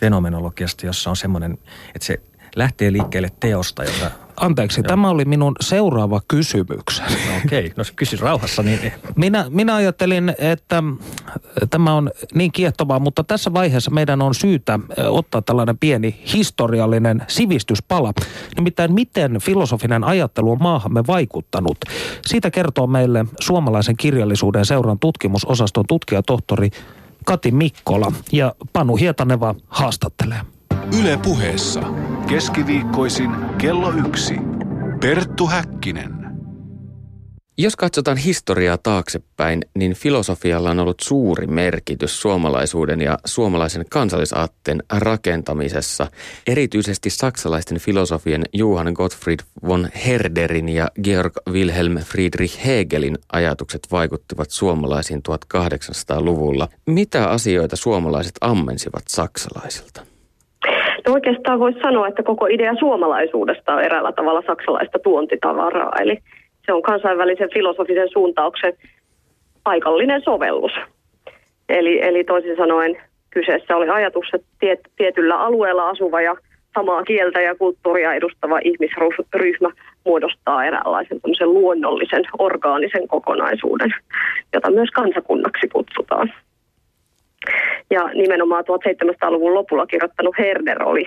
[0.00, 1.58] fenomenologiasta, jossa on semmoinen,
[1.94, 2.20] että se
[2.56, 4.10] lähtee liikkeelle teosta, jota...
[4.40, 4.88] Anteeksi, Joo.
[4.88, 7.08] tämä oli minun seuraava kysymykseni.
[7.08, 7.72] No okei, okay.
[7.76, 8.62] no kysy rauhassa.
[8.62, 8.92] Niin...
[9.16, 10.82] Minä, minä ajattelin, että
[11.70, 18.12] tämä on niin kiehtovaa, mutta tässä vaiheessa meidän on syytä ottaa tällainen pieni historiallinen sivistyspala.
[18.56, 21.78] Nimittäin miten filosofinen ajattelu on maahamme vaikuttanut.
[22.26, 26.70] Siitä kertoo meille suomalaisen kirjallisuuden seuran tutkimusosaston tutkijatohtori
[27.24, 30.40] Kati Mikkola ja Panu Hietaneva haastattelee.
[30.92, 31.80] Yle puheessa.
[32.28, 34.34] Keskiviikkoisin kello yksi.
[35.00, 36.14] Perttu Häkkinen.
[37.58, 46.10] Jos katsotaan historiaa taaksepäin, niin filosofialla on ollut suuri merkitys suomalaisuuden ja suomalaisen kansallisaatteen rakentamisessa.
[46.46, 55.22] Erityisesti saksalaisten filosofien Johann Gottfried von Herderin ja Georg Wilhelm Friedrich Hegelin ajatukset vaikuttivat suomalaisiin
[55.28, 56.68] 1800-luvulla.
[56.86, 60.07] Mitä asioita suomalaiset ammensivat saksalaisilta?
[61.08, 65.92] No oikeastaan voisi sanoa, että koko idea suomalaisuudesta on eräällä tavalla saksalaista tuontitavaraa.
[66.00, 66.18] Eli
[66.66, 68.72] se on kansainvälisen filosofisen suuntauksen
[69.64, 70.72] paikallinen sovellus.
[71.68, 72.96] Eli, eli toisin sanoen
[73.30, 76.36] kyseessä oli ajatus, että tiet, tietyllä alueella asuva ja
[76.74, 79.70] samaa kieltä ja kulttuuria edustava ihmisryhmä
[80.04, 83.94] muodostaa eräänlaisen luonnollisen, orgaanisen kokonaisuuden,
[84.52, 86.32] jota myös kansakunnaksi kutsutaan.
[87.90, 91.04] Ja nimenomaan 1700-luvun lopulla kirjoittanut Herder oli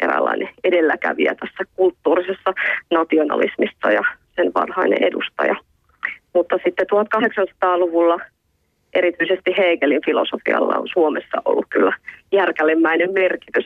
[0.00, 2.54] eräänlainen edelläkävijä tässä kulttuurisessa
[2.90, 4.02] nationalismissa ja
[4.36, 5.56] sen varhainen edustaja.
[6.34, 8.18] Mutta sitten 1800-luvulla
[8.94, 11.96] erityisesti Hegelin filosofialla on Suomessa ollut kyllä
[12.32, 13.64] järkälemäinen merkitys.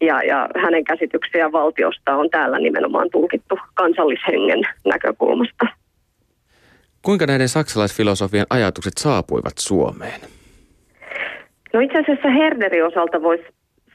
[0.00, 5.66] Ja, ja hänen käsityksiä valtiosta on täällä nimenomaan tulkittu kansallishengen näkökulmasta.
[7.02, 10.20] Kuinka näiden saksalaisfilosofian ajatukset saapuivat Suomeen?
[11.72, 13.44] No itse asiassa Herderin osalta voisi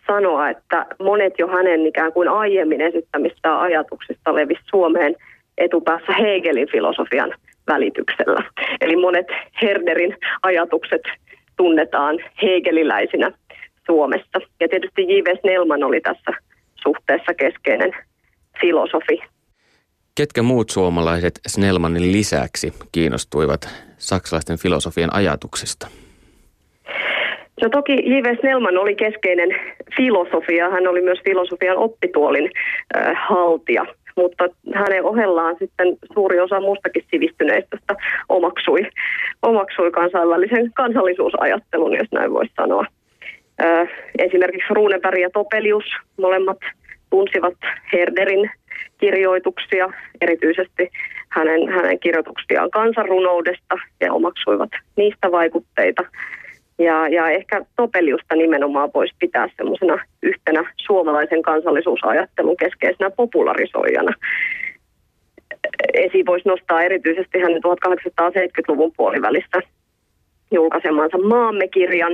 [0.08, 5.16] sanoa, että monet jo hänen ikään kuin aiemmin esittämistä ajatuksista levisi Suomeen
[5.58, 7.34] etupäässä Hegelin filosofian
[7.68, 8.44] välityksellä.
[8.82, 9.28] Eli monet
[9.62, 11.02] Herderin ajatukset
[11.58, 13.32] tunnetaan hegeliläisinä
[13.86, 14.40] Suomessa.
[14.60, 15.40] Ja tietysti J.V.
[15.40, 16.32] Snellman oli tässä
[16.84, 17.92] suhteessa keskeinen
[18.62, 19.20] filosofi.
[20.16, 25.88] Ketkä muut suomalaiset Snellmanin lisäksi kiinnostuivat saksalaisten filosofian ajatuksista?
[27.62, 28.36] No toki J.V.
[28.40, 29.50] Snellman oli keskeinen
[29.98, 30.70] filosofia.
[30.70, 32.50] Hän oli myös filosofian oppituolin
[32.98, 34.44] äh, haltija, mutta
[34.74, 37.96] hänen ohellaan sitten suuri osa muustakin sivistyneistöstä
[38.30, 38.82] omaksui,
[39.42, 42.86] omaksui kansainvälisen kansallisuusajattelun, jos näin voisi sanoa.
[43.64, 43.90] Äh,
[44.20, 45.86] esimerkiksi Runeberg ja Topelius
[46.18, 46.58] molemmat
[47.10, 47.58] tunsivat
[47.94, 48.52] Herderin
[48.98, 49.90] kirjoituksia,
[50.22, 50.90] erityisesti
[51.30, 56.04] hänen, hänen kirjoituksiaan kansanrunoudesta ja omaksuivat niistä vaikutteita.
[56.80, 64.14] Ja, ja ehkä Topeliusta nimenomaan voisi pitää semmoisena yhtenä suomalaisen kansallisuusajattelun keskeisenä popularisoijana.
[65.94, 69.62] Esi voisi nostaa erityisesti hänen 1870-luvun puolivälissä
[70.52, 72.14] julkaisemansa Maamme-kirjan,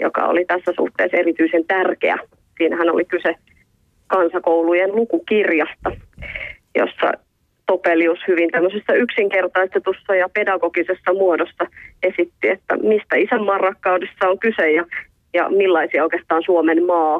[0.00, 2.18] joka oli tässä suhteessa erityisen tärkeä.
[2.58, 3.34] Siinähän oli kyse
[4.06, 5.90] kansakoulujen lukukirjasta,
[6.74, 7.12] jossa
[7.68, 11.64] Topelius hyvin tämmöisessä yksinkertaistetussa ja pedagogisessa muodossa
[12.02, 14.84] esitti, että mistä isänmaan rakkaudessa on kyse ja,
[15.34, 17.18] ja millaisia oikeastaan Suomen maa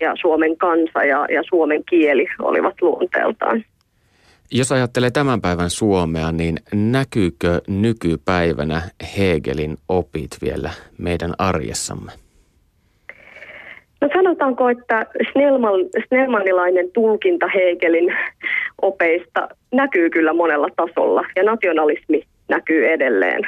[0.00, 3.64] ja Suomen kansa ja, ja Suomen kieli olivat luonteeltaan.
[4.50, 8.82] Jos ajattelee tämän päivän Suomea, niin näkyykö nykypäivänä
[9.18, 12.12] Hegelin opit vielä meidän arjessamme?
[14.00, 18.16] No sanotaanko, että Snellman, Snellmanilainen tulkinta Hegelin
[18.82, 23.42] opeista näkyy kyllä monella tasolla ja nationalismi näkyy edelleen.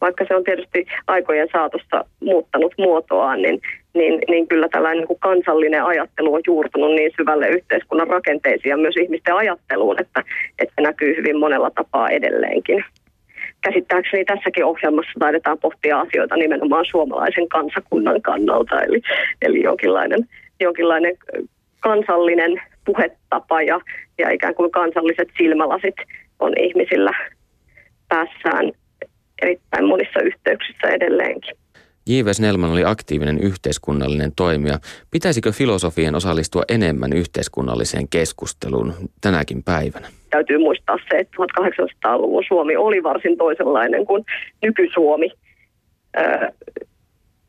[0.00, 3.60] Vaikka se on tietysti aikojen saatossa muuttanut muotoaan, niin,
[3.94, 8.76] niin, niin kyllä tällainen niin kuin kansallinen ajattelu on juurtunut niin syvälle yhteiskunnan rakenteisiin ja
[8.76, 10.24] myös ihmisten ajatteluun, että,
[10.58, 12.84] että se näkyy hyvin monella tapaa edelleenkin.
[13.60, 19.00] Käsittääkseni tässäkin ohjelmassa taidetaan pohtia asioita nimenomaan suomalaisen kansakunnan kannalta, eli,
[19.42, 20.28] eli jonkinlainen,
[20.60, 21.16] jonkinlainen
[21.80, 23.80] kansallinen puhetapa ja,
[24.18, 25.94] ja ikään kuin kansalliset silmälasit
[26.40, 27.10] on ihmisillä
[28.08, 28.72] päässään
[29.42, 31.56] erittäin monissa yhteyksissä edelleenkin.
[32.08, 32.32] J.V.
[32.32, 34.78] Snellman oli aktiivinen yhteiskunnallinen toimija.
[35.10, 40.08] Pitäisikö filosofien osallistua enemmän yhteiskunnalliseen keskusteluun tänäkin päivänä?
[40.30, 44.24] Täytyy muistaa se, että 1800-luvun Suomi oli varsin toisenlainen kuin
[44.62, 45.30] nyky-Suomi.
[46.16, 46.48] Öö,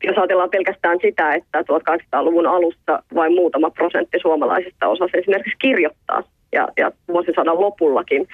[0.04, 6.68] jos ajatellaan pelkästään sitä, että 1800-luvun alussa vain muutama prosentti suomalaisista osasi esimerkiksi kirjoittaa ja,
[6.76, 8.28] ja vuosisadan lopullakin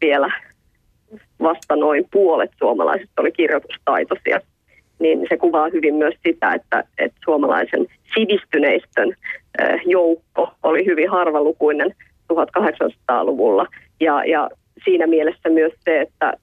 [0.00, 0.32] vielä
[1.42, 4.40] vasta noin puolet suomalaisista oli kirjoitustaitoisia,
[5.00, 9.14] niin se kuvaa hyvin myös sitä, että, että suomalaisen sivistyneistön
[9.86, 11.94] joukko oli hyvin harvalukuinen
[12.32, 13.66] 1800-luvulla.
[14.00, 14.50] Ja, ja
[14.84, 16.34] siinä mielessä myös se, että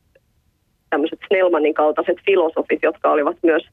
[0.90, 3.68] tämmöiset Snellmanin kaltaiset filosofit, jotka olivat myös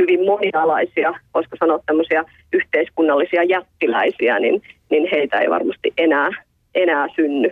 [0.00, 6.30] hyvin monialaisia, voisiko sanoa tämmöisiä yhteiskunnallisia jättiläisiä, niin, niin heitä ei varmasti enää,
[6.74, 7.50] enää synny.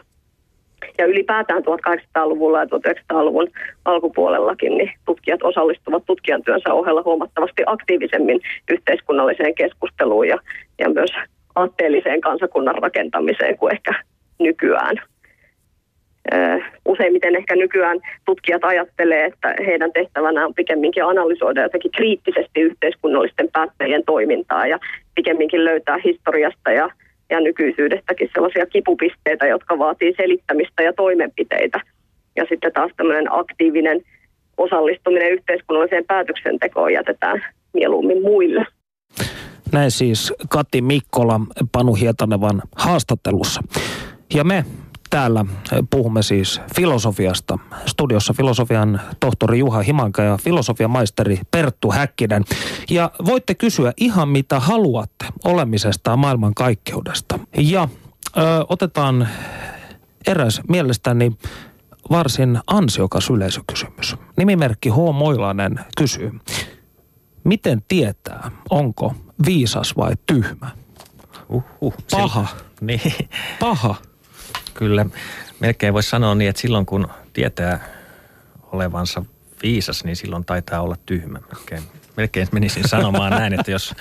[0.99, 3.49] Ja ylipäätään 1800-luvulla ja 1900-luvun
[3.85, 10.39] alkupuolellakin niin tutkijat osallistuvat tutkijan työnsä ohella huomattavasti aktiivisemmin yhteiskunnalliseen keskusteluun ja,
[10.79, 11.11] ja myös
[11.55, 13.93] aatteelliseen kansakunnan rakentamiseen kuin ehkä
[14.39, 14.97] nykyään.
[16.85, 24.03] Useimmiten ehkä nykyään tutkijat ajattelee, että heidän tehtävänään on pikemminkin analysoida jotenkin kriittisesti yhteiskunnallisten päättäjien
[24.07, 24.79] toimintaa ja
[25.15, 26.91] pikemminkin löytää historiasta ja
[27.31, 31.81] ja nykyisyydestäkin sellaisia kipupisteitä, jotka vaatii selittämistä ja toimenpiteitä.
[32.37, 34.01] Ja sitten taas tämmöinen aktiivinen
[34.57, 38.67] osallistuminen yhteiskunnalliseen päätöksentekoon jätetään mieluummin muille.
[39.73, 41.41] Näin siis Kati Mikkola
[41.73, 43.63] Panu Hietanevan haastattelussa.
[44.35, 44.65] Ja me
[45.11, 45.45] Täällä
[45.91, 47.59] puhumme siis filosofiasta.
[47.87, 52.45] Studiossa filosofian tohtori Juha Himanka ja filosofian maisteri Perttu Häkkinen.
[52.91, 57.39] Ja voitte kysyä ihan mitä haluatte olemisesta maailman kaikkeudesta.
[57.59, 57.89] Ja
[58.37, 59.29] ö, otetaan
[60.27, 61.33] eräs mielestäni
[62.11, 64.17] varsin ansiokas yleisökysymys.
[64.37, 64.97] Nimimerkki H.
[65.15, 66.33] Moilanen kysyy,
[67.45, 69.15] miten tietää, onko
[69.47, 70.71] viisas vai tyhmä?
[71.49, 72.47] Uhuh, Paha.
[72.81, 73.13] Niin.
[73.61, 73.95] Paha.
[74.79, 75.07] Kyllä,
[75.61, 77.85] melkein voisi sanoa niin, että silloin kun tietää
[78.73, 79.25] olevansa
[79.63, 81.39] viisas, niin silloin taitaa olla tyhmä.
[81.53, 81.83] Melkein,
[82.17, 83.95] melkein menisin sanomaan näin, että jos,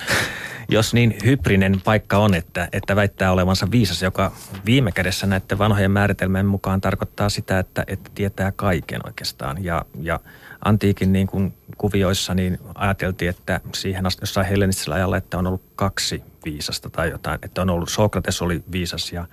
[0.68, 4.32] jos niin hybrinen paikka on, että, että väittää olevansa viisas, joka
[4.66, 9.64] viime kädessä näiden vanhojen määritelmien mukaan tarkoittaa sitä, että, että tietää kaiken oikeastaan.
[9.64, 10.20] Ja, ja
[10.64, 15.62] antiikin niin kuin kuvioissa niin ajateltiin, että siihen asti jossain hellenistisellä ajalla, että on ollut
[15.76, 17.38] kaksi viisasta tai jotain.
[17.42, 19.26] Että on ollut, Sokrates oli viisas ja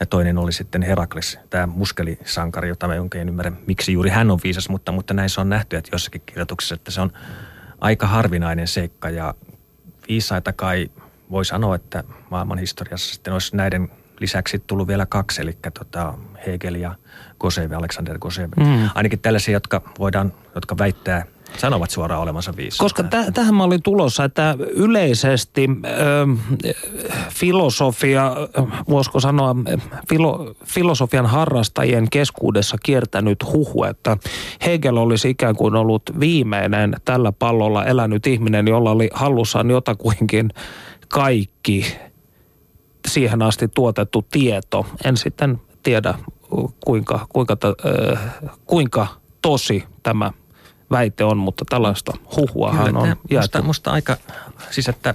[0.00, 4.38] ja toinen oli sitten Herakles, tämä muskelisankari, jota mä en ymmärrä, miksi juuri hän on
[4.44, 7.12] viisas, mutta, mutta näin se on nähty, että jossakin kirjoituksessa, että se on
[7.80, 9.34] aika harvinainen seikka ja
[10.08, 10.90] viisaita kai
[11.30, 13.88] voi sanoa, että maailman historiassa sitten olisi näiden
[14.20, 16.14] lisäksi tullut vielä kaksi, eli tota
[16.46, 16.94] Hegel ja
[17.40, 18.50] Gosev, Alexander Gosev.
[18.56, 18.90] Mm.
[18.94, 21.24] Ainakin tällaisia, jotka voidaan, jotka väittää
[21.58, 22.84] sanovat suoraan olevansa viisaita.
[22.84, 26.26] Koska täh- tähän mä olin tulossa, että yleisesti ö,
[27.30, 28.32] filosofia,
[28.88, 29.56] voisiko sanoa
[30.08, 34.16] filo, filosofian harrastajien keskuudessa kiertänyt huhu, että
[34.66, 40.50] Hegel olisi ikään kuin ollut viimeinen tällä pallolla elänyt ihminen, jolla oli hallussaan jotakuinkin
[41.08, 41.96] kaikki
[43.08, 44.86] siihen asti tuotettu tieto.
[45.04, 46.14] En sitten tiedä,
[46.84, 47.56] kuinka, kuinka,
[48.12, 48.20] äh,
[48.66, 49.06] kuinka
[49.42, 50.30] tosi tämä
[50.92, 53.58] väite on, mutta tällaista huhuahan Kyllä, on jaettu.
[53.58, 54.16] Musta, musta aika,
[54.70, 55.14] siis että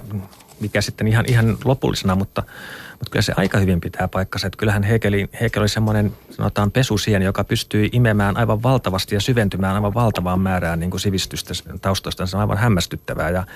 [0.60, 2.42] mikä sitten ihan, ihan lopullisena, mutta,
[2.90, 4.46] mutta kyllä se aika hyvin pitää paikkansa.
[4.46, 9.74] Että kyllähän Hegel, Hegel oli semmoinen, sanotaan pesusien, joka pystyy imemään aivan valtavasti ja syventymään
[9.74, 12.26] aivan valtavaan määrään niin kuin sivistystä taustoista.
[12.26, 13.46] Se on aivan hämmästyttävää ja,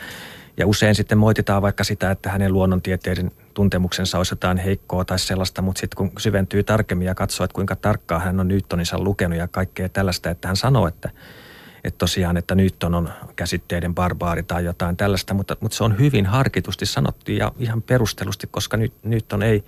[0.57, 5.63] ja usein sitten moititaan vaikka sitä, että hänen luonnontieteiden tuntemuksensa olisi jotain heikkoa tai sellaista,
[5.63, 9.49] mutta sitten kun syventyy tarkemmin ja katsoo, että kuinka tarkkaan hän on Newtoninsa lukenut ja
[9.49, 11.11] kaikkea tällaista, että hän sanoo, että–
[11.85, 16.27] että tosiaan, että nyt on käsitteiden barbaari tai jotain tällaista, mutta, mutta se on hyvin
[16.27, 19.64] harkitusti sanottu ja ihan perustelusti, koska nyt, nyt on ei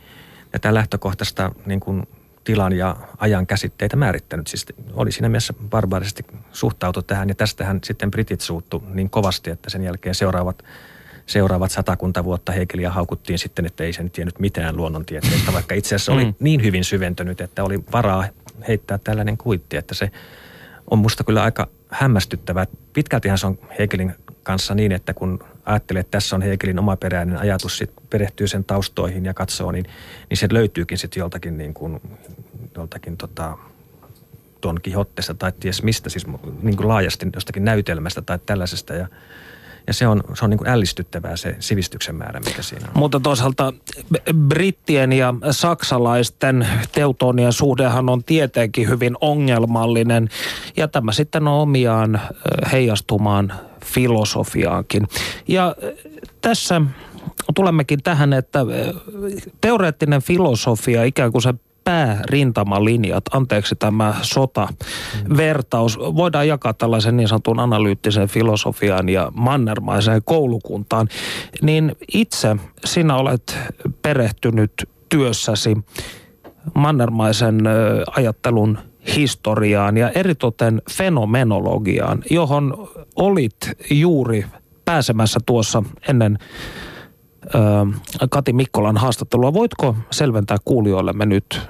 [0.50, 2.08] tätä lähtökohtaista niin kuin
[2.44, 4.46] tilan ja ajan käsitteitä määrittänyt.
[4.46, 9.70] Siis oli siinä mielessä barbaarisesti suhtautu tähän ja tästähän sitten britit suuttu niin kovasti, että
[9.70, 10.64] sen jälkeen seuraavat
[11.26, 15.94] seuraavat satakunta vuotta Hegeliä haukuttiin sitten, että ei se nyt tiennyt mitään luonnontieteestä, vaikka itse
[15.94, 16.34] asiassa oli mm.
[16.40, 18.24] niin hyvin syventynyt, että oli varaa
[18.68, 20.10] heittää tällainen kuitti, että se
[20.90, 22.66] on musta kyllä aika hämmästyttävää.
[22.92, 27.78] Pitkältihän se on Hegelin kanssa niin, että kun ajattelee, että tässä on Hegelin omaperäinen ajatus,
[27.78, 29.84] sit perehtyy sen taustoihin ja katsoo, niin,
[30.30, 32.00] niin se löytyykin sitten joltakin, niin kuin,
[32.76, 33.58] joltakin tota,
[34.62, 36.26] Don Quixotesta tai ties mistä, siis
[36.62, 38.94] niin kuin laajasti jostakin näytelmästä tai tällaisesta.
[38.94, 39.08] Ja,
[39.86, 42.98] ja se on, se on niin kuin ällistyttävää se sivistyksen määrä, mikä siinä on.
[42.98, 43.72] Mutta toisaalta
[44.48, 50.28] brittien ja saksalaisten teutonien suhdehan on tietenkin hyvin ongelmallinen.
[50.76, 52.20] Ja tämä sitten on omiaan
[52.72, 53.52] heijastumaan
[53.84, 55.08] filosofiaankin.
[55.48, 55.76] Ja
[56.40, 56.80] tässä
[57.54, 58.60] tulemmekin tähän, että
[59.60, 68.28] teoreettinen filosofia, ikään kuin se päärintamalinjat, anteeksi tämä sota-vertaus, voidaan jakaa tällaisen niin sanotun analyyttisen
[68.28, 71.08] filosofian ja mannermaiseen koulukuntaan,
[71.62, 73.58] niin itse sinä olet
[74.02, 74.72] perehtynyt
[75.08, 75.76] työssäsi
[76.74, 77.60] mannermaisen
[78.16, 78.78] ajattelun
[79.16, 83.56] historiaan ja eritoten fenomenologiaan, johon olit
[83.90, 84.44] juuri
[84.84, 86.38] pääsemässä tuossa ennen
[88.30, 89.52] Kati Mikkolan haastattelua.
[89.52, 91.60] Voitko selventää kuulijoillemme nyt,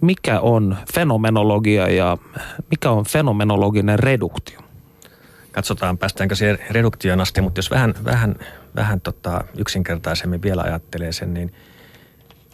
[0.00, 2.18] mikä on fenomenologia ja
[2.70, 4.60] mikä on fenomenologinen reduktio?
[5.52, 8.34] Katsotaan, päästäänkö siihen reduktioon asti, mutta jos vähän, vähän,
[8.76, 11.52] vähän tota yksinkertaisemmin vielä ajattelee sen, niin,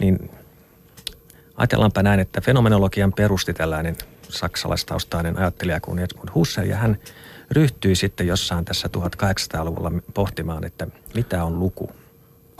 [0.00, 0.30] niin
[1.56, 3.96] ajatellaanpa näin, että fenomenologian perusti tällainen
[4.28, 6.98] saksalaistaustainen ajattelija kuin Edmund Husserl, ja hän
[7.50, 11.90] ryhtyi sitten jossain tässä 1800-luvulla pohtimaan, että mitä on luku–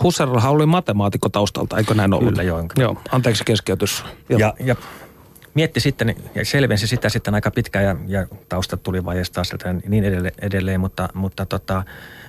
[0.03, 2.29] Husserlhan oli matemaatikko taustalta, eikö näin ollut?
[2.29, 2.65] Kyllä, joo.
[2.77, 4.05] Joo, anteeksi keskeytys.
[4.29, 4.41] Joo.
[4.41, 4.77] Ja, ja
[5.55, 10.05] mietti sitten ja selvensi sitä sitten aika pitkään ja, ja taustat tuli vaiheesta ja niin
[10.05, 11.85] edelleen, edelleen mutta, mutta tota,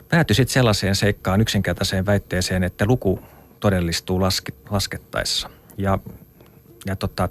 [0.10, 3.19] päätyi sitten sellaiseen seikkaan yksinkertaiseen väitteeseen, että luku
[3.60, 5.49] todellistuu laske, laskettaessa.
[5.77, 5.99] Ja,
[6.86, 7.30] ja tota,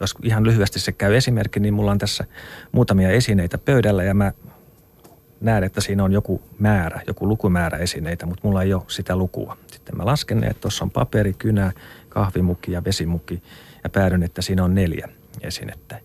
[0.00, 2.24] jos ihan lyhyesti se käy esimerkki, niin mulla on tässä
[2.72, 4.32] muutamia esineitä pöydällä ja mä
[5.42, 9.56] näen, että siinä on joku määrä, joku lukumäärä esineitä, mutta mulla ei ole sitä lukua.
[9.66, 11.72] Sitten mä lasken ne, että tuossa on paperi, kynä,
[12.08, 13.42] kahvimukki ja vesimukki
[13.84, 15.08] ja päädyn, että siinä on neljä
[15.40, 16.00] esinettä.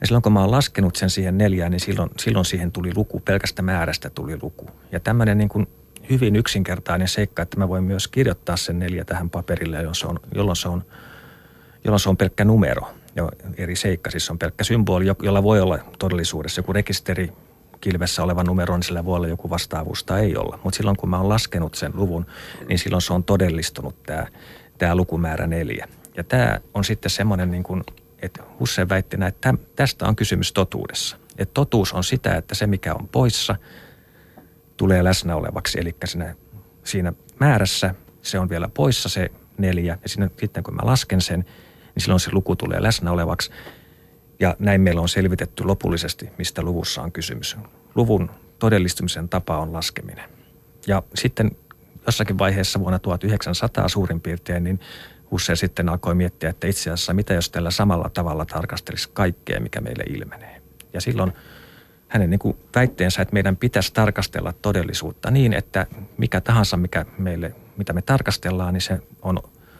[0.00, 3.20] Ja silloin kun mä oon laskenut sen siihen neljään, niin silloin, silloin siihen tuli luku,
[3.20, 4.70] pelkästä määrästä tuli luku.
[4.92, 5.68] Ja tämmöinen niin kuin
[6.10, 10.20] hyvin yksinkertainen seikka, että mä voin myös kirjoittaa sen neljä tähän paperille, jolloin se on,
[10.34, 10.84] jolloin se on,
[11.84, 15.78] jolloin se on pelkkä numero ja eri seikka, siis on pelkkä symboli, jolla voi olla
[15.98, 17.32] todellisuudessa joku rekisteri,
[17.80, 20.58] kilvessä oleva numero, niin sillä voi olla joku vastaavuus tai ei olla.
[20.64, 22.26] Mutta silloin kun mä oon laskenut sen luvun,
[22.68, 24.26] niin silloin se on todellistunut tämä,
[24.78, 25.88] tämä lukumäärä neljä.
[26.16, 27.84] Ja tämä on sitten semmoinen, niin kuin,
[28.22, 28.42] että
[28.88, 31.16] väitti näin, että tästä on kysymys totuudessa.
[31.38, 33.56] Että totuus on sitä, että se mikä on poissa
[34.76, 35.80] tulee läsnä olevaksi.
[35.80, 36.34] Eli siinä,
[36.84, 39.98] siinä määrässä se on vielä poissa se neljä.
[40.02, 41.40] Ja siinä, sitten kun mä lasken sen,
[41.94, 43.50] niin silloin se luku tulee läsnä olevaksi.
[44.40, 47.56] Ja näin meillä on selvitetty lopullisesti, mistä luvussa on kysymys.
[47.94, 50.30] Luvun todellistumisen tapa on laskeminen.
[50.86, 51.50] Ja sitten
[52.06, 54.80] jossakin vaiheessa vuonna 1900 suurin piirtein, niin
[55.30, 59.80] Husserl sitten alkoi miettiä, että itse asiassa mitä jos tällä samalla tavalla tarkastelisi kaikkea, mikä
[59.80, 60.62] meille ilmenee.
[60.92, 61.32] Ja silloin
[62.08, 65.86] hänen niin kuin väitteensä, että meidän pitäisi tarkastella todellisuutta niin, että
[66.18, 69.38] mikä tahansa, mikä meille, mitä me tarkastellaan, niin se on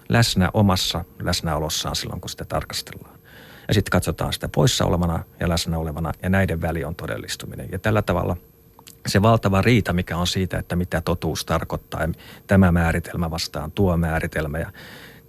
[0.09, 3.17] läsnä omassa läsnäolossaan silloin, kun sitä tarkastellaan.
[3.68, 7.68] Ja sitten katsotaan sitä poissa olevana ja läsnä olevana ja näiden väli on todellistuminen.
[7.72, 8.37] Ja tällä tavalla
[9.07, 12.09] se valtava riita, mikä on siitä, että mitä totuus tarkoittaa ja
[12.46, 14.72] tämä määritelmä vastaan tuo määritelmä ja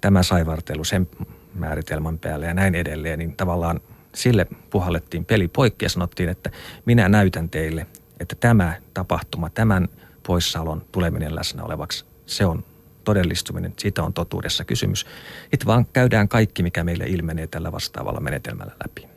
[0.01, 1.07] tämä saivartelu sen
[1.53, 3.79] määritelmän päälle ja näin edelleen, niin tavallaan
[4.15, 6.51] sille puhallettiin peli poikki ja sanottiin, että
[6.85, 7.87] minä näytän teille,
[8.19, 9.87] että tämä tapahtuma, tämän
[10.27, 12.63] poissaolon tuleminen läsnä olevaksi, se on
[13.09, 15.05] todellistuminen, siitä on totuudessa kysymys.
[15.41, 19.07] Sitten vaan käydään kaikki, mikä meille ilmenee tällä vastaavalla menetelmällä läpi.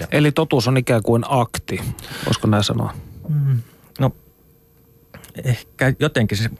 [0.00, 0.06] Ja.
[0.10, 1.80] Eli totuus on ikään kuin akti,
[2.26, 2.94] voisiko näin sanoa?
[3.28, 3.58] Mm.
[4.00, 4.12] No
[5.44, 6.50] ehkä jotenkin se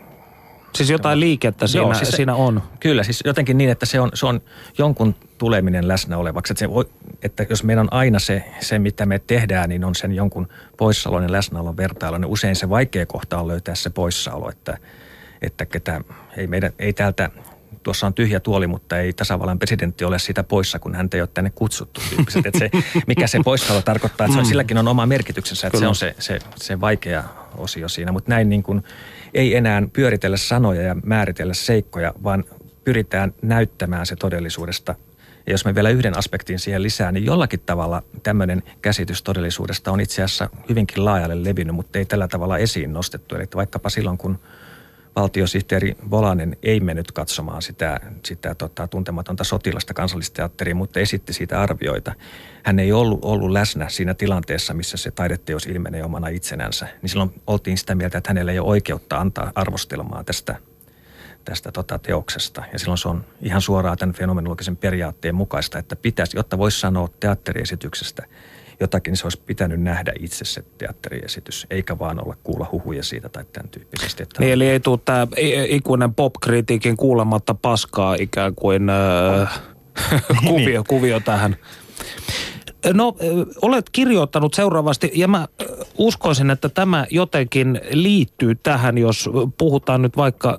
[0.74, 2.62] Siis jotain liikettä siinä, Joo, siis se, siinä on.
[2.81, 4.40] Kyllä, siis jotenkin niin, että se on, se on
[4.79, 6.53] jonkun tuleminen läsnä olevaksi.
[6.53, 6.85] Että, se voi,
[7.22, 11.22] että jos meillä on aina se, se, mitä me tehdään, niin on sen jonkun poissaolon
[11.22, 14.79] ja läsnäolon vertailu, niin usein se vaikea kohta on löytää se poissaolo, että–
[15.42, 16.00] että ketä,
[16.37, 17.31] ei, meidän, ei täältä,
[17.83, 21.29] tuossa on tyhjä tuoli, mutta ei tasavallan presidentti ole siitä poissa, kun häntä ei ole
[21.35, 22.46] tänne kutsuttu tyyppiset.
[22.46, 22.70] Että se,
[23.07, 24.48] mikä se poissaolo tarkoittaa, että se on, mm.
[24.48, 25.94] silläkin on oma merkityksensä, että Kyllä.
[25.94, 27.24] se on se, se, se vaikea
[27.57, 28.12] osio siinä.
[28.12, 28.85] Mutta näin niin kuin,
[29.35, 32.44] ei enää pyöritellä sanoja ja määritellä seikkoja, vaan
[32.85, 34.94] pyritään näyttämään se todellisuudesta
[35.46, 40.00] ja jos me vielä yhden aspektin siihen lisää, niin jollakin tavalla tämmöinen käsitys todellisuudesta on
[40.00, 43.35] itse asiassa hyvinkin laajalle levinnyt, mutta ei tällä tavalla esiin nostettu.
[43.35, 44.38] Eli vaikkapa silloin, kun
[45.21, 52.14] valtiosihteeri Volanen ei mennyt katsomaan sitä, sitä tota, tuntematonta sotilasta kansallisteatteriin, mutta esitti siitä arvioita.
[52.62, 56.88] Hän ei ollut, ollut läsnä siinä tilanteessa, missä se taideteos ilmenee omana itsenänsä.
[57.02, 60.56] Niin silloin oltiin sitä mieltä, että hänellä ei ole oikeutta antaa arvostelmaa tästä,
[61.44, 62.62] tästä tota, teoksesta.
[62.73, 67.08] Ja silloin se on ihan suoraan tämän fenomenologisen periaatteen mukaista, että pitäisi, jotta voisi sanoa
[67.21, 68.27] teatteriesityksestä–
[68.81, 73.44] jotakin se olisi pitänyt nähdä itse se teatteriesitys, eikä vaan olla kuulla huhuja siitä tai
[73.52, 74.22] tämän tyyppisesti.
[74.22, 75.26] Että niin, eli ei tule tämä
[75.68, 79.60] ikuinen pop-kritiikin kuulematta paskaa ikään kuin äh,
[80.48, 80.85] kuvio, niin.
[80.88, 81.56] kuvio tähän.
[82.94, 83.16] No,
[83.62, 85.48] olet kirjoittanut seuraavasti, ja mä
[85.98, 90.58] uskoisin, että tämä jotenkin liittyy tähän, jos puhutaan nyt vaikka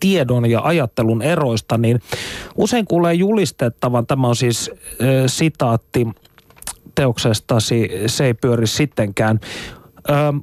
[0.00, 2.00] tiedon ja ajattelun eroista, niin
[2.56, 6.06] usein kuulee julistettavan, tämä on siis äh, sitaatti
[6.96, 9.40] teoksestasi Se ei pyöri sittenkään.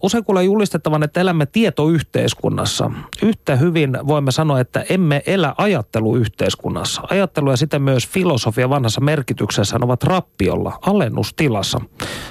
[0.02, 2.92] Usein kuulee julistettavan, että elämme tietoyhteiskunnassa.
[3.22, 7.02] Yhtä hyvin voimme sanoa, että emme elä ajatteluyhteiskunnassa.
[7.10, 11.82] Ajattelu ja sitten myös filosofia vanhassa merkityksessä ovat rappiolla, alennustilassa.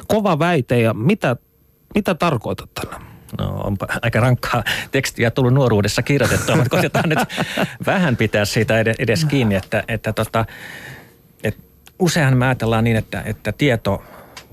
[0.08, 1.36] Kova väite ja mitä,
[1.94, 3.00] mitä tarkoitat tällä?
[3.38, 7.18] No onpa aika rankkaa tekstiä tullut nuoruudessa kirjoitettua, mutta koitetaan nyt
[7.86, 10.44] vähän pitää siitä edes kiinni, että, että tota,
[12.02, 14.02] useinhan me ajatellaan niin, että, että tieto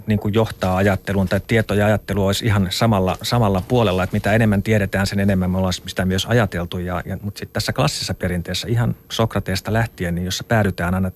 [0.07, 4.33] niin kuin johtaa ajatteluun tai tieto ja ajattelu olisi ihan samalla, samalla puolella, että mitä
[4.33, 6.77] enemmän tiedetään, sen enemmän me ollaan sitä myös ajateltu.
[6.77, 11.11] Ja, ja, mutta sitten tässä klassisessa perinteessä ihan Sokrateesta lähtien, niin jossa päädytään aina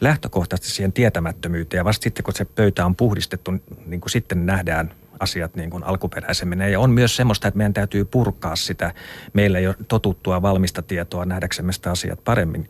[0.00, 3.50] lähtökohtaisesti siihen tietämättömyyteen ja vasta sitten kun se pöytä on puhdistettu,
[3.86, 4.90] niin kuin sitten nähdään
[5.20, 6.60] asiat niin kuin alkuperäisemmin.
[6.60, 8.94] Ja on myös semmoista, että meidän täytyy purkaa sitä
[9.32, 12.68] meillä jo totuttua valmista tietoa nähdäksemme sitä asiat paremmin.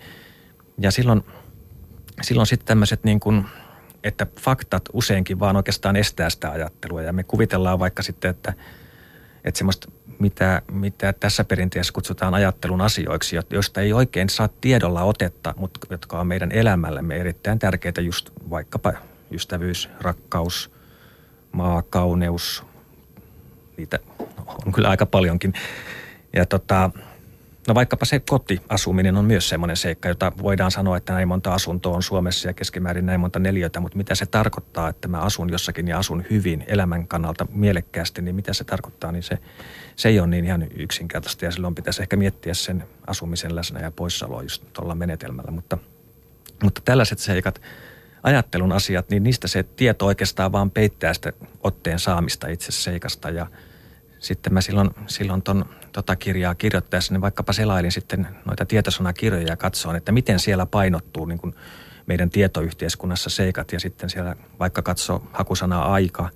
[0.78, 1.24] Ja silloin–
[2.22, 3.46] silloin sitten tämmöiset niin kuin,
[4.04, 8.54] että faktat useinkin vaan oikeastaan estää sitä ajattelua ja me kuvitellaan vaikka sitten, että,
[9.44, 15.54] että semmoista, mitä, mitä tässä perinteessä kutsutaan ajattelun asioiksi, joista ei oikein saa tiedolla otetta,
[15.56, 18.92] mutta jotka on meidän elämällemme erittäin tärkeitä, just vaikkapa
[19.30, 20.70] ystävyys, rakkaus,
[21.52, 22.64] maakauneus,
[23.76, 23.98] niitä
[24.66, 25.54] on kyllä aika paljonkin.
[26.32, 26.90] Ja tota,
[27.70, 31.96] No vaikkapa se kotiasuminen on myös semmoinen seikka, jota voidaan sanoa, että näin monta asuntoa
[31.96, 35.88] on Suomessa ja keskimäärin näin monta neliötä, mutta mitä se tarkoittaa, että mä asun jossakin
[35.88, 39.38] ja asun hyvin elämän kannalta mielekkäästi, niin mitä se tarkoittaa, niin se,
[39.96, 43.90] se ei ole niin ihan yksinkertaista ja silloin pitäisi ehkä miettiä sen asumisen läsnä ja
[43.90, 45.78] poissaoloa just tuolla menetelmällä, mutta,
[46.62, 47.60] mutta tällaiset seikat,
[48.22, 53.46] ajattelun asiat, niin niistä se tieto oikeastaan vaan peittää sitä otteen saamista itse seikasta ja
[54.18, 55.64] sitten mä silloin, silloin ton
[56.02, 61.26] tota kirjaa kirjoittaessa, niin vaikkapa selailin sitten noita tietosanakirjoja ja katsoin, että miten siellä painottuu
[61.26, 61.54] niin kuin
[62.06, 66.28] meidän tietoyhteiskunnassa seikat ja sitten siellä vaikka katsoo hakusanaa aika,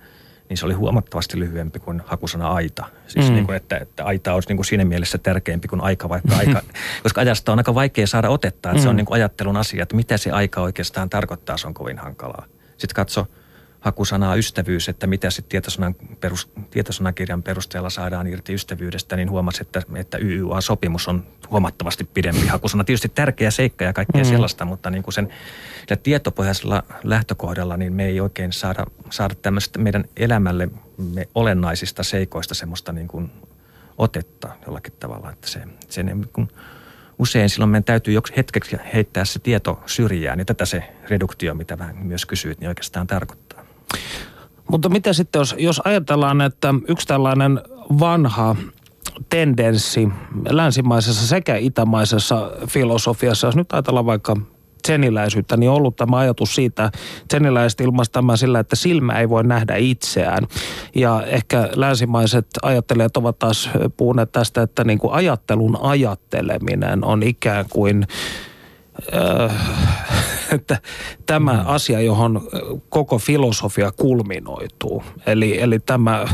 [0.48, 2.84] niin se oli huomattavasti lyhyempi kuin hakusana aita.
[3.06, 3.34] Siis mm.
[3.34, 6.62] niin kuin, että, että aita olisi niin kuin siinä mielessä tärkeämpi kuin aika, vaikka aika,
[7.02, 8.82] koska ajasta on aika vaikea saada otetta, että mm.
[8.82, 8.96] se on mm.
[8.96, 12.46] niin kuin ajattelun asia, että mitä se aika oikeastaan tarkoittaa, se on kovin hankalaa.
[12.78, 13.26] Sitten katso
[13.85, 19.82] hakusanaa ystävyys, että mitä sitten tietosanan perus, tietosanakirjan perusteella saadaan irti ystävyydestä, niin huomasi, että,
[19.95, 22.85] että YYA-sopimus on huomattavasti pidempi hakusana.
[22.85, 24.28] Tietysti tärkeä seikka ja kaikkea mm.
[24.28, 25.28] sellaista, mutta niin kuin sen
[26.03, 30.68] tietopohjaisella lähtökohdalla niin me ei oikein saada, saada tämmöistä meidän elämälle
[31.14, 33.30] me olennaisista seikoista semmoista niin kuin
[33.99, 36.49] otetta jollakin tavalla, että se, se niin kuin,
[37.18, 41.78] usein silloin meidän täytyy joksi hetkeksi heittää se tieto syrjään, niin tätä se reduktio, mitä
[41.78, 43.43] vähän myös kysyit, niin oikeastaan tarkoittaa.
[44.70, 47.61] Mutta mitä sitten, jos, jos ajatellaan, että yksi tällainen
[48.01, 48.57] vanha
[49.28, 50.09] tendenssi
[50.49, 54.37] länsimaisessa sekä itämaisessa filosofiassa, jos nyt ajatellaan vaikka
[54.82, 56.91] tseniläisyyttä, niin on ollut tämä ajatus siitä,
[57.28, 60.47] tseniläiset ilmaistamaan sillä, että silmä ei voi nähdä itseään.
[60.95, 67.64] Ja ehkä länsimaiset ajattelijat ovat taas puhuneet tästä, että niin kuin ajattelun ajatteleminen on ikään
[67.70, 68.07] kuin
[70.55, 70.78] että
[71.26, 71.61] tämä mm.
[71.66, 72.48] asia, johon
[72.88, 75.02] koko filosofia kulminoituu.
[75.26, 76.24] Eli, eli tämä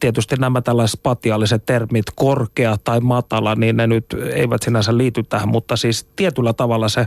[0.00, 5.48] tietysti nämä tällaiset spatiaaliset termit, korkea tai matala, niin ne nyt eivät sinänsä liity tähän,
[5.48, 7.06] mutta siis tietyllä tavalla se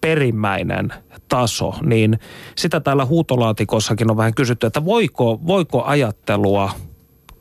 [0.00, 0.92] perimmäinen
[1.28, 2.18] taso, niin
[2.56, 6.70] sitä täällä huutolaatikossakin on vähän kysytty, että voiko, voiko ajattelua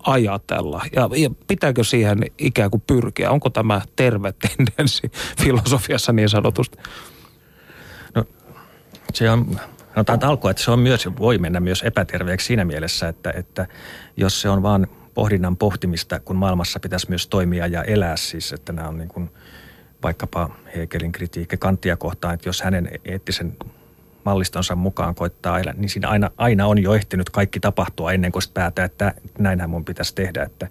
[0.03, 3.31] ajatella ja, ja pitääkö siihen ikään kuin pyrkiä?
[3.31, 5.11] Onko tämä terve tendenssi
[5.43, 6.77] filosofiassa niin sanotusti?
[9.17, 9.59] No se on,
[9.93, 13.67] sanotaan alkua, että se on myös, voi mennä myös epäterveeksi siinä mielessä, että, että
[14.17, 18.73] jos se on vaan pohdinnan pohtimista, kun maailmassa pitäisi myös toimia ja elää siis, että
[18.73, 19.29] nämä on niin kuin
[20.03, 23.57] vaikkapa Hegelin kritiikki Kanttia kohtaan, että jos hänen eettisen
[24.27, 28.43] mallistonsa mukaan koittaa elää, niin siinä aina, aina on jo ehtinyt kaikki tapahtua ennen kuin
[28.53, 30.43] päätä, että näinhän mun pitäisi tehdä.
[30.43, 30.67] Että,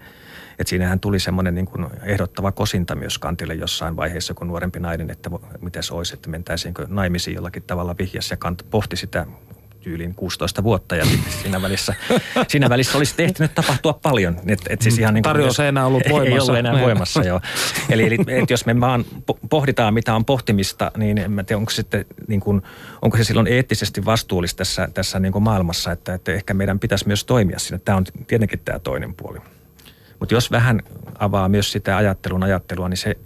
[0.58, 5.10] että siinähän tuli semmoinen niin kuin ehdottava kosinta myös Kantille jossain vaiheessa, kun nuorempi nainen,
[5.10, 5.30] että
[5.60, 9.26] miten se olisi, että mentäisiinkö naimisiin jollakin tavalla vihjassa ja Kant pohti sitä
[9.86, 11.06] tyyliin 16 vuotta ja
[11.42, 11.94] siinä välissä,
[12.48, 14.36] siinä välissä olisi tehty tapahtua paljon.
[14.46, 16.32] Et, et siis ihan niin Tarjous ei enää ollut voimassa.
[16.34, 16.84] Ei ollut enää niin.
[16.84, 17.40] voimassa, joo.
[17.90, 19.04] Eli, eli et jos me vaan
[19.50, 22.62] pohditaan, mitä on pohtimista, niin en mä tiedä, onko, sitten, niin kuin,
[23.02, 27.06] onko se silloin eettisesti vastuullista tässä, tässä niin kuin maailmassa, että, että ehkä meidän pitäisi
[27.06, 27.78] myös toimia siinä.
[27.84, 29.38] Tämä on tietenkin tämä toinen puoli.
[30.20, 30.82] Mutta jos vähän
[31.18, 33.16] avaa myös sitä ajattelun ajattelua, niin se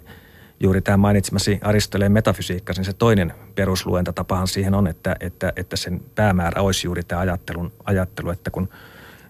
[0.61, 6.01] juuri tämä mainitsemasi Aristoteleen metafysiikka, niin se toinen perusluentatapahan siihen on, että, että, että sen
[6.15, 8.69] päämäärä olisi juuri tämä ajattelun ajattelu, että kun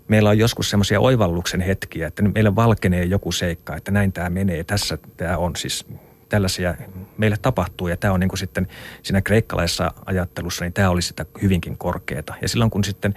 [0.08, 4.64] meillä on joskus semmoisia oivalluksen hetkiä, että meille valkenee joku seikka, että näin tämä menee,
[4.64, 5.86] tässä tämä on siis
[6.30, 6.76] tällaisia
[7.18, 8.68] meille tapahtuu ja tämä on niin kuin sitten
[9.04, 12.34] siinä kreikkalaisessa ajattelussa, niin tämä oli sitä hyvinkin korkeata.
[12.42, 13.14] Ja silloin kun sitten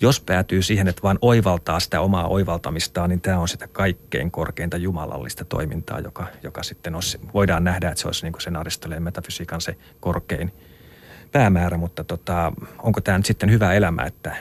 [0.00, 4.76] jos päätyy siihen, että vain oivaltaa sitä omaa oivaltamistaan, niin tämä on sitä kaikkein korkeinta
[4.76, 9.02] jumalallista toimintaa, joka, joka sitten olisi, voidaan nähdä, että se olisi niin kuin sen Aristoteleen
[9.02, 10.52] metafysiikan se korkein
[11.32, 14.36] päämäärä, mutta tota, onko tämä nyt sitten hyvä elämä, että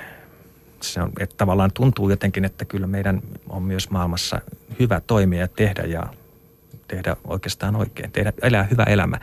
[0.82, 4.42] se on, että tavallaan tuntuu jotenkin, että kyllä meidän on myös maailmassa
[4.80, 6.04] hyvä toimia ja tehdä ja
[6.88, 9.20] tehdä oikeastaan oikein, tehdä, elää hyvä elämä.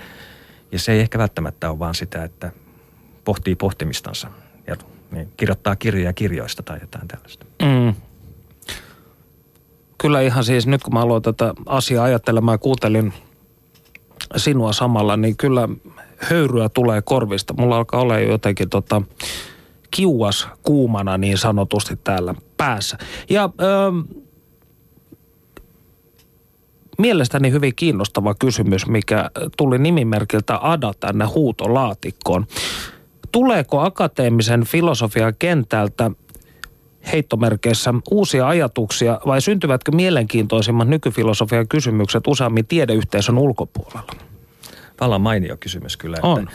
[0.72, 2.52] Ja se ei ehkä välttämättä ole vaan sitä, että
[3.24, 4.28] pohtii pohtimistansa
[4.66, 4.76] ja
[5.14, 7.46] niin kirjoittaa kirjoja kirjoista tai jotain tällaista.
[7.62, 7.94] Mm.
[9.98, 13.12] Kyllä ihan siis nyt kun mä aloin tätä asiaa ajattelemaan ja kuuntelin
[14.36, 15.68] sinua samalla, niin kyllä
[16.18, 17.54] höyryä tulee korvista.
[17.58, 19.02] Mulla alkaa olla jo jotenkin tota,
[19.90, 22.98] kiuas kuumana niin sanotusti täällä päässä.
[23.30, 23.90] Ja öö,
[26.98, 32.46] mielestäni hyvin kiinnostava kysymys, mikä tuli nimimerkiltä Ada tänne huutolaatikkoon
[33.32, 36.10] tuleeko akateemisen filosofian kentältä
[37.12, 44.12] heittomerkeissä uusia ajatuksia vai syntyvätkö mielenkiintoisimmat nykyfilosofian kysymykset useammin tiedeyhteisön ulkopuolella?
[45.00, 46.16] Vallan mainio kysymys kyllä.
[46.22, 46.40] On.
[46.42, 46.54] Että,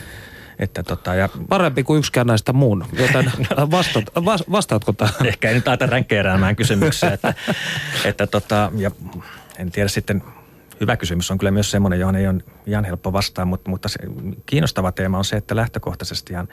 [0.59, 1.29] että tota, ja...
[1.49, 3.25] Parempi kuin yksikään näistä muun, joten
[3.57, 3.71] no.
[3.71, 5.25] vastaat, vas, vastaatko tähän?
[5.25, 7.33] Ehkä ei nyt aita ränkkeeräämään kysymyksiä, että,
[8.05, 8.91] että tota, ja
[9.57, 10.23] en tiedä sitten
[10.81, 13.99] hyvä kysymys on kyllä myös semmoinen, johon ei ole ihan helppo vastaa, mutta, mutta se
[14.45, 16.47] kiinnostava teema on se, että lähtökohtaisesti ihan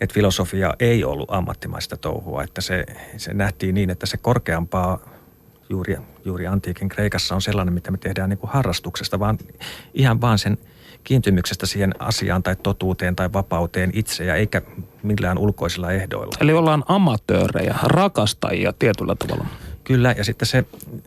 [0.00, 2.86] että filosofia ei ollut ammattimaista touhua, että se,
[3.16, 4.98] se nähtiin niin, että se korkeampaa
[5.68, 9.38] juuri, juuri antiikin Kreikassa on sellainen, mitä me tehdään niin kuin harrastuksesta, vaan
[9.94, 10.58] ihan vaan sen
[11.04, 14.62] kiintymyksestä siihen asiaan tai totuuteen tai vapauteen itse ja eikä
[15.02, 16.36] millään ulkoisilla ehdoilla.
[16.40, 19.46] Eli ollaan amatöörejä, rakastajia tietyllä tavalla.
[19.86, 20.64] Kyllä, ja sitten se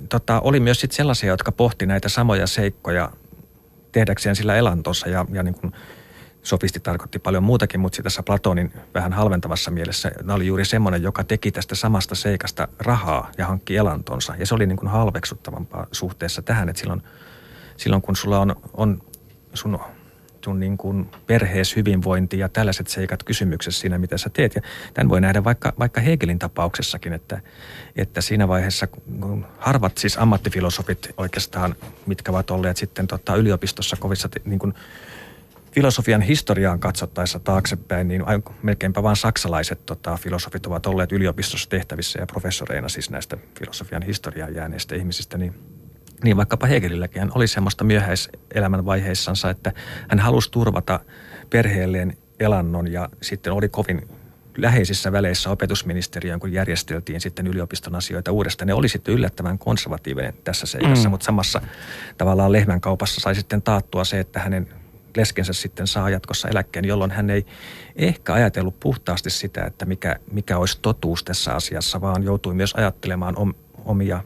[0.09, 3.09] tota, oli myös sit sellaisia, jotka pohti näitä samoja seikkoja
[3.91, 5.73] tehdäkseen sillä elantossa ja, ja niin kuin
[6.43, 11.23] sofisti tarkoitti paljon muutakin, mutta tässä Platonin vähän halventavassa mielessä nämä oli juuri semmoinen, joka
[11.23, 14.35] teki tästä samasta seikasta rahaa ja hankki elantonsa.
[14.39, 17.01] Ja se oli niin kuin halveksuttavampaa suhteessa tähän, että silloin,
[17.77, 19.01] silloin kun sulla on, on
[19.53, 19.79] sun
[20.43, 24.55] sun niin kuin perhees hyvinvointi ja tällaiset seikat kysymyksessä siinä, mitä sä teet.
[24.55, 24.61] Ja
[24.93, 27.41] tämän voi nähdä vaikka, vaikka Hegelin tapauksessakin, että,
[27.95, 31.75] että siinä vaiheessa, kun harvat siis ammattifilosofit oikeastaan,
[32.05, 34.73] mitkä ovat olleet sitten tota, yliopistossa kovissa niin kuin
[35.71, 38.23] filosofian historiaan katsottaessa taaksepäin, niin
[38.63, 44.55] melkeinpä vain saksalaiset tota, filosofit ovat olleet yliopistossa tehtävissä ja professoreina siis näistä filosofian historiaan
[44.55, 45.78] jääneistä ihmisistä, niin
[46.23, 49.73] niin vaikkapa Hegelilläkin hän oli semmoista myöhäiselämän vaiheissansa, että
[50.07, 50.99] hän halusi turvata
[51.49, 54.07] perheelleen elannon ja sitten oli kovin
[54.57, 58.67] läheisissä väleissä opetusministeriöön, kun järjesteltiin sitten yliopiston asioita uudestaan.
[58.67, 61.11] Ne oli sitten yllättävän konservatiivinen tässä seikassa, mm.
[61.11, 61.61] mutta samassa
[62.17, 64.67] tavallaan lehmän kaupassa sai sitten taattua se, että hänen
[65.17, 67.45] leskensä sitten saa jatkossa eläkkeen, jolloin hän ei
[67.95, 73.37] ehkä ajatellut puhtaasti sitä, että mikä, mikä olisi totuus tässä asiassa, vaan joutui myös ajattelemaan
[73.37, 73.53] om,
[73.85, 74.23] omia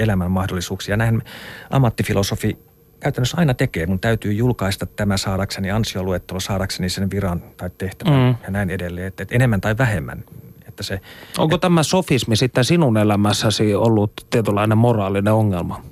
[0.00, 0.96] elämän mahdollisuuksia.
[0.96, 1.22] Näin
[1.70, 2.58] ammattifilosofi
[3.00, 3.86] käytännössä aina tekee.
[3.86, 8.34] Mun täytyy julkaista tämä saadakseni ansioluettelo, saadakseni sen viran tai tehtävän mm.
[8.44, 9.06] ja näin edelleen.
[9.06, 10.24] Että, että enemmän tai vähemmän.
[10.68, 11.00] Että se,
[11.38, 15.82] Onko että, tämä sofismi sitten sinun elämässäsi ollut tietynlainen moraalinen ongelma?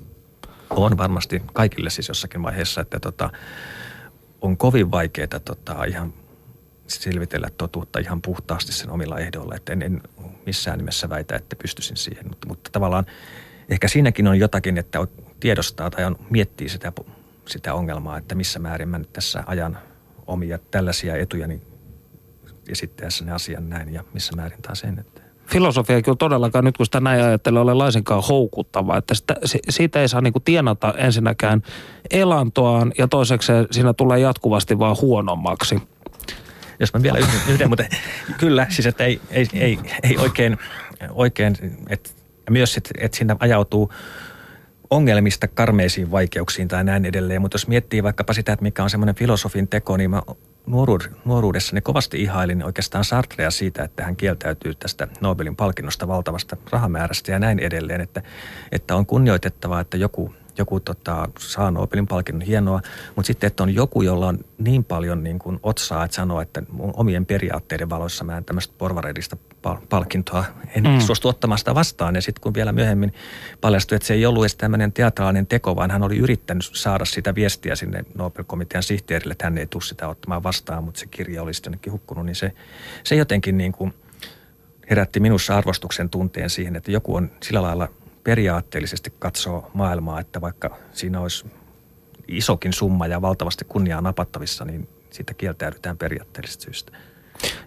[0.71, 3.31] On varmasti kaikille siis jossakin vaiheessa, että tota,
[4.41, 6.15] on kovin vaikeaa tota, ihan
[6.87, 9.55] selvitellä totuutta ihan puhtaasti sen omilla ehdoilla.
[9.55, 10.03] Että en, en
[10.47, 13.07] missään nimessä väitä, että pystyisin siihen, mutta, mutta tavallaan
[13.69, 15.07] ehkä siinäkin on jotakin, että
[15.41, 16.93] tiedostaa tai on, miettii sitä,
[17.47, 19.79] sitä ongelmaa, että missä määrin mä nyt tässä ajan
[20.27, 21.63] omia tällaisia etuja niin
[22.69, 26.77] esittäessä ne asian näin ja missä määrin taas sen, että filosofia ei kyllä todellakaan nyt
[26.77, 29.37] kun sitä näin ajattelee ole laisinkaan houkuttava, että sitä,
[29.69, 31.63] siitä ei saa niinku tienata ensinnäkään
[32.11, 35.83] elantoaan ja toiseksi siinä tulee jatkuvasti vaan huonommaksi.
[36.81, 37.85] Jos mä vielä yhden, yhden mutta
[38.39, 40.59] kyllä, siis että ei, ei, ei, ei oikein,
[41.11, 41.57] oikein
[41.89, 42.11] että
[42.51, 43.93] myös, että, että siinä ajautuu
[44.91, 47.41] ongelmista karmeisiin vaikeuksiin tai näin edelleen.
[47.41, 50.23] Mutta jos miettii vaikkapa sitä, että mikä on semmoinen filosofin teko, niin mä
[51.25, 57.39] nuoruudessani kovasti ihailin oikeastaan Sartrea siitä, että hän kieltäytyy tästä Nobelin palkinnosta valtavasta rahamäärästä ja
[57.39, 58.01] näin edelleen.
[58.01, 58.23] Että,
[58.73, 62.81] että on kunnioitettavaa, että joku joku tota, saa Nobelin palkinnon, hienoa,
[63.17, 66.63] mutta sitten, että on joku, jolla on niin paljon niin kuin otsaa, että sanoo, että
[66.69, 69.37] mun omien periaatteiden valoissa mä en tämmöistä porvareidista
[69.89, 70.45] palkintoa
[70.75, 71.01] en mm.
[71.01, 72.15] suostu ottamaan sitä vastaan.
[72.15, 73.15] Ja sitten kun vielä myöhemmin
[73.61, 77.35] paljastui, että se ei ollut edes tämmöinen teatraalinen teko, vaan hän oli yrittänyt saada sitä
[77.35, 81.63] viestiä sinne Nobel-komitean sihteerille, että hän ei tule sitä ottamaan vastaan, mutta se kirja olisi
[81.65, 82.53] jonnekin hukkunut, niin se,
[83.05, 83.95] se jotenkin niin kuin
[84.91, 87.89] herätti minussa arvostuksen tunteen siihen, että joku on sillä lailla
[88.25, 91.47] periaatteellisesti katsoo maailmaa, että vaikka siinä olisi
[92.29, 96.93] isokin summa ja valtavasti kunniaa napattavissa, niin siitä kieltäydytään periaatteellisesta syystä.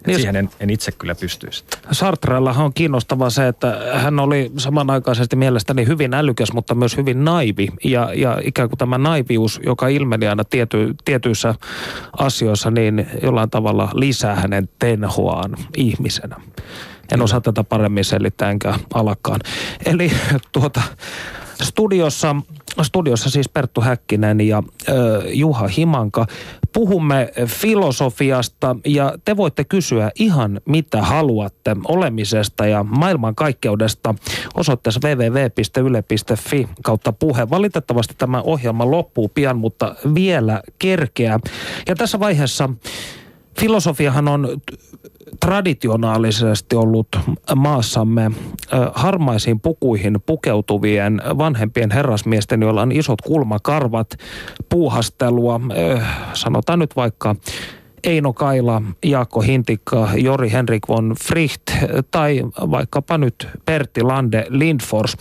[0.06, 1.64] Niin siihen en, en itse kyllä pystyisi.
[1.92, 7.68] Sartrellahan on kiinnostavaa se, että hän oli samanaikaisesti mielestäni hyvin älykäs, mutta myös hyvin naivi.
[7.84, 11.54] Ja, ja ikään kuin tämä naivius, joka ilmeni aina tiety, tietyissä
[12.18, 16.36] asioissa, niin jollain tavalla lisää hänen tenhoaan ihmisenä.
[17.12, 19.40] En osaa tätä paremmin selittää enkä alakaan.
[19.86, 20.12] Eli
[20.52, 20.82] tuota,
[21.62, 22.36] studiossa,
[22.82, 26.26] studiossa siis Perttu Häkkinen ja ö, Juha Himanka.
[26.72, 34.14] Puhumme filosofiasta ja te voitte kysyä ihan mitä haluatte olemisesta ja maailmankaikkeudesta
[34.54, 37.50] osoitteessa www.yle.fi kautta puhe.
[37.50, 41.40] Valitettavasti tämä ohjelma loppuu pian, mutta vielä kerkeä.
[41.88, 42.68] Ja tässä vaiheessa
[43.60, 44.48] filosofiahan on
[45.40, 47.08] traditionaalisesti ollut
[47.56, 48.30] maassamme
[48.94, 54.08] harmaisiin pukuihin pukeutuvien vanhempien herrasmiesten, joilla on isot kulmakarvat,
[54.68, 55.60] puuhastelua,
[56.32, 57.36] sanotaan nyt vaikka
[58.04, 61.62] Eino Kaila, Jaakko Hintikka, Jori Henrik von Fricht
[62.10, 65.16] tai vaikkapa nyt Pertti Lande Lindfors.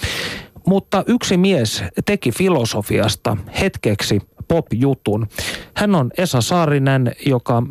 [0.67, 5.27] Mutta yksi mies teki filosofiasta hetkeksi pop-jutun.
[5.73, 7.63] Hän on Esa Saarinen, joka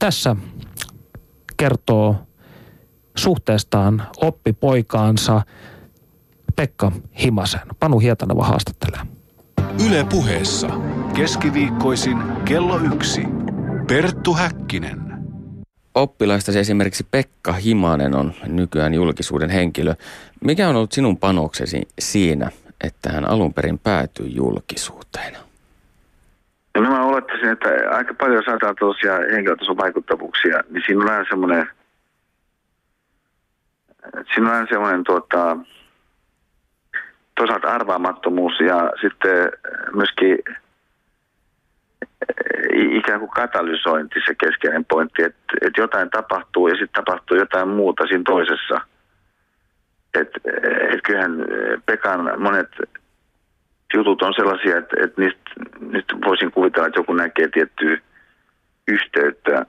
[0.00, 0.36] tässä
[1.56, 2.16] kertoo
[3.16, 5.42] suhteestaan oppipoikaansa
[6.56, 6.92] Pekka
[7.22, 7.60] Himasen.
[7.80, 9.00] Panu Hietaneva haastattelee.
[9.86, 10.68] Yle puheessa
[11.14, 13.22] keskiviikkoisin kello yksi.
[13.86, 15.00] Perttu Häkkinen.
[15.94, 19.94] Oppilaistasi esimerkiksi Pekka Himanen on nykyään julkisuuden henkilö.
[20.44, 22.50] Mikä on ollut sinun panoksesi siinä,
[22.84, 25.36] että hän alun perin päätyi julkisuuteen?
[26.74, 31.66] No mä olettaisin, että aika paljon saadaan tosiaan henkilötason vaikuttavuuksia, niin siinä on aina semmoinen,
[34.34, 35.56] siinä on aina semmoinen tuota,
[37.34, 39.52] toisaalta arvaamattomuus ja sitten
[39.94, 40.38] myöskin
[42.72, 48.06] ikään kuin katalysointi se keskeinen pointti, että, että jotain tapahtuu ja sitten tapahtuu jotain muuta
[48.06, 48.80] siinä toisessa.
[50.14, 50.40] Että,
[50.82, 51.32] että kyllähän
[51.86, 52.68] Pekan monet
[53.94, 55.39] jutut on sellaisia, että, että niistä,
[55.80, 57.98] niistä voisin kuvitella, että joku näkee tiettyä
[58.88, 59.66] yhteyttä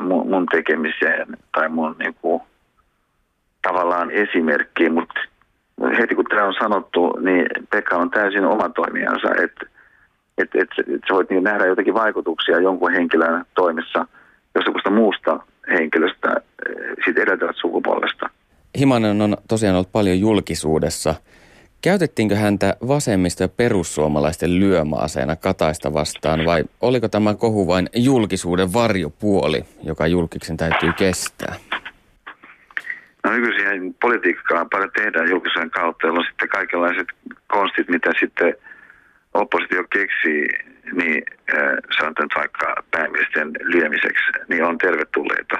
[0.00, 2.42] mun, tekemiseen tai mun niin kuin,
[3.62, 5.20] tavallaan esimerkkiin, mutta
[5.98, 9.66] heti kun tämä on sanottu, niin Pekka on täysin oma toimijansa, että
[10.38, 14.06] et, et, et sä voit niin nähdä jotakin vaikutuksia jonkun henkilön toimessa
[14.54, 16.36] jostakusta muusta henkilöstä
[17.04, 18.30] siitä edeltävät sukupolvesta.
[18.78, 21.14] Himanen on tosiaan ollut paljon julkisuudessa–
[21.84, 29.64] Käytettiinkö häntä vasemmista ja perussuomalaisten lyömäaseena Kataista vastaan vai oliko tämä kohu vain julkisuuden varjopuoli,
[29.82, 31.54] joka julkiksen täytyy kestää?
[33.24, 37.08] No nykyisin politiikkaa paljon tehdään julkisuuden kautta, jolloin sitten kaikenlaiset
[37.46, 38.54] konstit, mitä sitten
[39.34, 40.48] oppositio keksii,
[40.92, 41.22] niin
[41.54, 45.56] äh, sanotaan vaikka päämiesten lyömiseksi, niin on tervetulleita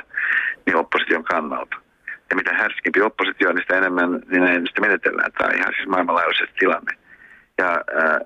[0.67, 1.84] niin opposition kannalta
[2.31, 5.33] ja mitä härskimpi oppositio niin sitä enemmän niin sitä menetellään.
[5.33, 6.93] Tämä on ihan siis maailmanlaajuisesti tilanne.
[7.59, 8.21] Ja ää,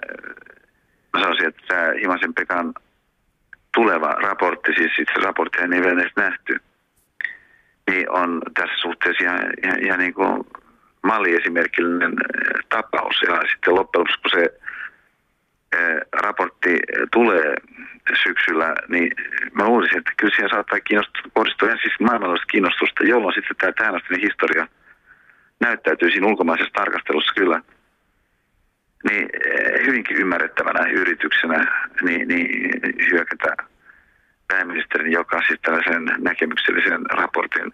[1.13, 2.75] mä sanoisin, että tämä Himasen Pekan
[3.75, 6.61] tuleva raportti, siis itse raporttia ei vielä edes nähty,
[7.91, 10.45] niin on tässä suhteessa ihan, ihan, ihan niin kuin
[11.03, 12.15] malliesimerkillinen
[12.69, 13.23] tapaus.
[13.29, 14.61] Ja sitten loppujen lopuksi, kun se
[16.13, 16.79] raportti
[17.13, 17.55] tulee
[18.23, 19.11] syksyllä, niin
[19.53, 23.73] mä luulisin, että kyllä siihen saattaa kiinnostua, kohdistua ihan siis maailmanlaista kiinnostusta, jolloin sitten tämä
[23.73, 24.67] tähänastinen historia
[25.61, 27.63] näyttäytyy siinä ulkomaisessa tarkastelussa kyllä.
[29.11, 29.29] Niin
[29.87, 32.73] hyvinkin ymmärrettävänä yrityksenä niin, niin
[33.11, 33.57] hyökätä
[34.49, 37.73] pääministerin, joka siis tällaisen näkemyksellisen raportin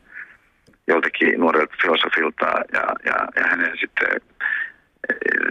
[0.86, 4.20] joltakin nuorelta filosofilta ja, ja, ja hänen sitten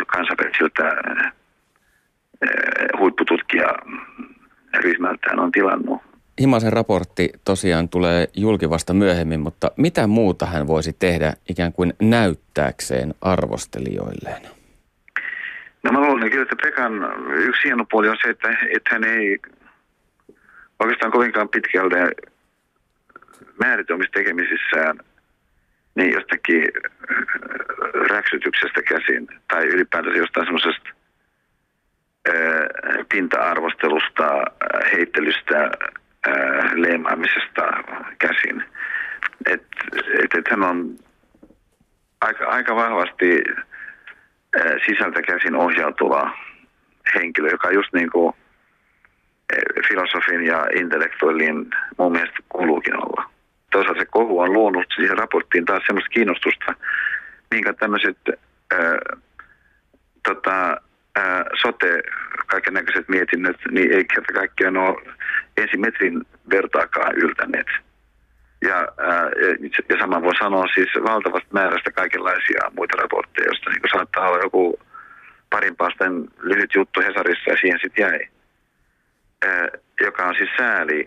[0.08, 0.84] kansainvälisiltä
[3.00, 3.76] huippututkija
[4.84, 6.02] ryhmältään on tilannut
[6.41, 11.94] Himasen raportti tosiaan tulee julki vasta myöhemmin, mutta mitä muuta hän voisi tehdä ikään kuin
[12.02, 14.41] näyttääkseen arvostelijoilleen?
[15.84, 16.94] No mä luulen kyllä, että Pekan
[17.34, 19.39] yksi hieno puoli on se, että, että hän ei
[20.80, 22.12] oikeastaan kovinkaan pitkälle
[23.64, 25.00] määritelmistä tekemisissään
[25.96, 26.64] niin jostakin
[28.10, 30.89] räksytyksestä käsin tai ylipäätänsä jostain semmoisesta
[33.09, 34.43] pinta-arvostelusta,
[34.91, 35.71] heittelystä,
[36.74, 37.61] leimaamisesta
[38.19, 38.63] käsin.
[39.45, 39.63] Et,
[40.24, 40.95] et, et hän on
[42.21, 43.43] aika, aika vahvasti
[44.86, 46.38] sisältä käsin ohjautuva
[47.15, 48.34] henkilö, joka just niin kuin
[49.88, 53.30] filosofin ja intellektuellin mun mielestä kuuluukin olla.
[53.71, 56.76] Toisaalta se kohu on luonut siihen raporttiin taas semmoista kiinnostusta,
[57.51, 58.17] minkä tämmöiset
[60.28, 60.82] tota,
[61.16, 62.03] ää, sote,
[62.47, 65.03] kaiken näköiset mietinnöt, niin ei kerta kaikkiaan ole
[65.57, 67.68] ensimetrin vertaakaan yltäneet.
[68.61, 69.30] Ja, ää,
[69.89, 74.80] ja sama voi sanoa siis valtavasta määrästä kaikenlaisia muita raportteja, joista niin saattaa olla joku
[75.49, 78.20] parin pastan lyhyt juttu Hesarissa ja siihen sitten jäi.
[79.45, 79.68] Ää,
[80.01, 81.05] joka on siis sääli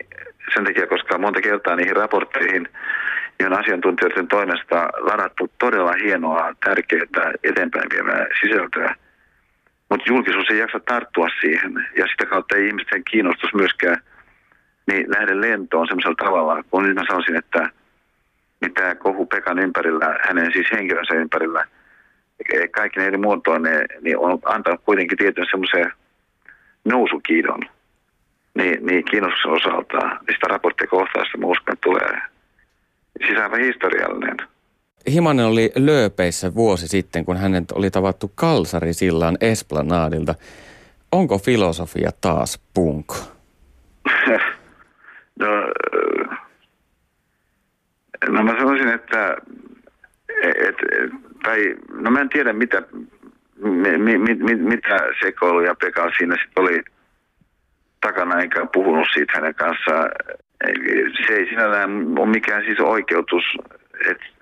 [0.53, 2.69] sen takia, koska monta kertaa niihin raportteihin
[3.39, 8.95] niin on asiantuntijoiden toimesta ladattu todella hienoa, tärkeää, eteenpäin vievää sisältöä–
[9.89, 13.97] mutta julkisuus ei jaksa tarttua siihen ja sitä kautta ei ihmisten kiinnostus myöskään
[14.87, 17.69] niin lähde lentoon semmoisella tavalla, kun nyt mä sanoisin, että
[18.61, 21.65] mitä kohu Pekan ympärillä, hänen siis henkilönsä ympärillä,
[22.71, 25.91] kaikki eri muotoinen, niin on antanut kuitenkin tietyn semmoisen
[26.85, 27.59] nousukiidon
[28.57, 29.97] niin, niin kiinnostuksen osalta.
[29.97, 32.21] Niin sitä raporttia kohtaista mä uskon, että tulee
[33.27, 34.37] sisäävä historiallinen.
[35.11, 40.35] Himanen oli lööpeissä vuosi sitten, kun hänet oli tavattu Kalsarisillan Esplanadilta.
[41.11, 43.07] Onko filosofia taas punk?
[45.39, 45.47] no,
[48.29, 49.37] no mä sanoisin, että
[50.43, 50.75] et,
[51.43, 52.83] tai, no mä en tiedä mitä,
[53.61, 56.83] mi, mi, mi, mitä sekoilu ja Pekka siinä sitten oli
[58.01, 60.09] takana, enkä puhunut siitä hänen kanssaan.
[61.27, 63.43] Se ei sinällään ole mikään siis oikeutus,
[64.09, 64.36] että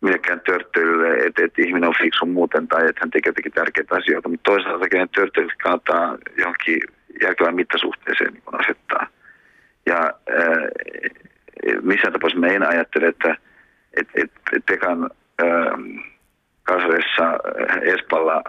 [0.00, 4.28] millekään törttelylle, että, että ihminen on fiksu muuten tai että hän tekee jotenkin tärkeitä asioita,
[4.28, 6.80] mutta toisaalta kenen törttelyt kannattaa johonkin
[7.22, 9.06] järkevään mittasuhteeseen niin asettaa.
[9.86, 10.68] Ja ää,
[11.82, 13.36] missään tapauksessa me en ajattele, että
[13.96, 15.10] et, et, et Pekan
[16.62, 17.38] kansallisessa
[17.82, 18.42] Espalla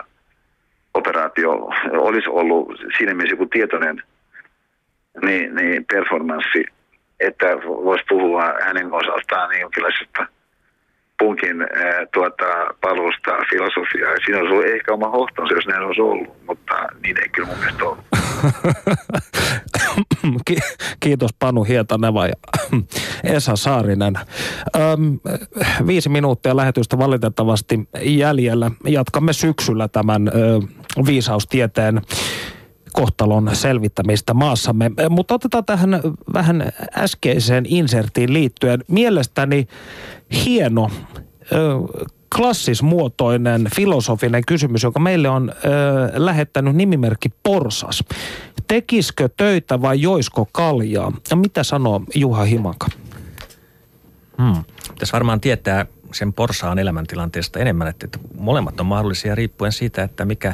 [0.93, 1.51] operaatio
[1.91, 4.03] olisi ollut siinä mielessä joku tietoinen
[5.25, 6.65] niin, niin performanssi,
[7.19, 9.67] että voisi puhua hänen osaltaan niin
[11.19, 12.45] punkin ää, tuota,
[12.81, 14.13] palusta filosofiaa.
[14.25, 17.57] Siinä olisi ollut ehkä oma hohtonsa, jos näin olisi ollut, mutta niin ei kyllä mun
[17.59, 18.03] mielestä ollut.
[20.99, 22.33] Kiitos Panu Hietaneva ja
[23.35, 24.13] Esa Saarinen.
[24.75, 25.19] Öm,
[25.87, 28.71] viisi minuuttia lähetystä valitettavasti jäljellä.
[28.87, 30.31] Jatkamme syksyllä tämän ö,
[31.05, 32.01] viisaustieteen
[32.93, 34.91] kohtalon selvittämistä maassamme.
[35.09, 36.01] Mutta otetaan tähän
[36.33, 38.83] vähän äskeiseen insertiin liittyen.
[38.87, 39.67] Mielestäni
[40.45, 40.89] hieno
[42.35, 45.53] klassismuotoinen filosofinen kysymys, joka meille on
[46.13, 48.03] lähettänyt nimimerkki Porsas.
[48.67, 51.11] Tekiskö töitä vai joisko kaljaa?
[51.29, 52.87] Ja mitä sanoo Juha Himaka?
[54.41, 54.63] Hmm.
[54.99, 58.07] Tässä varmaan tietää sen Porsaan elämäntilanteesta enemmän, että
[58.39, 60.53] molemmat on mahdollisia riippuen siitä, että mikä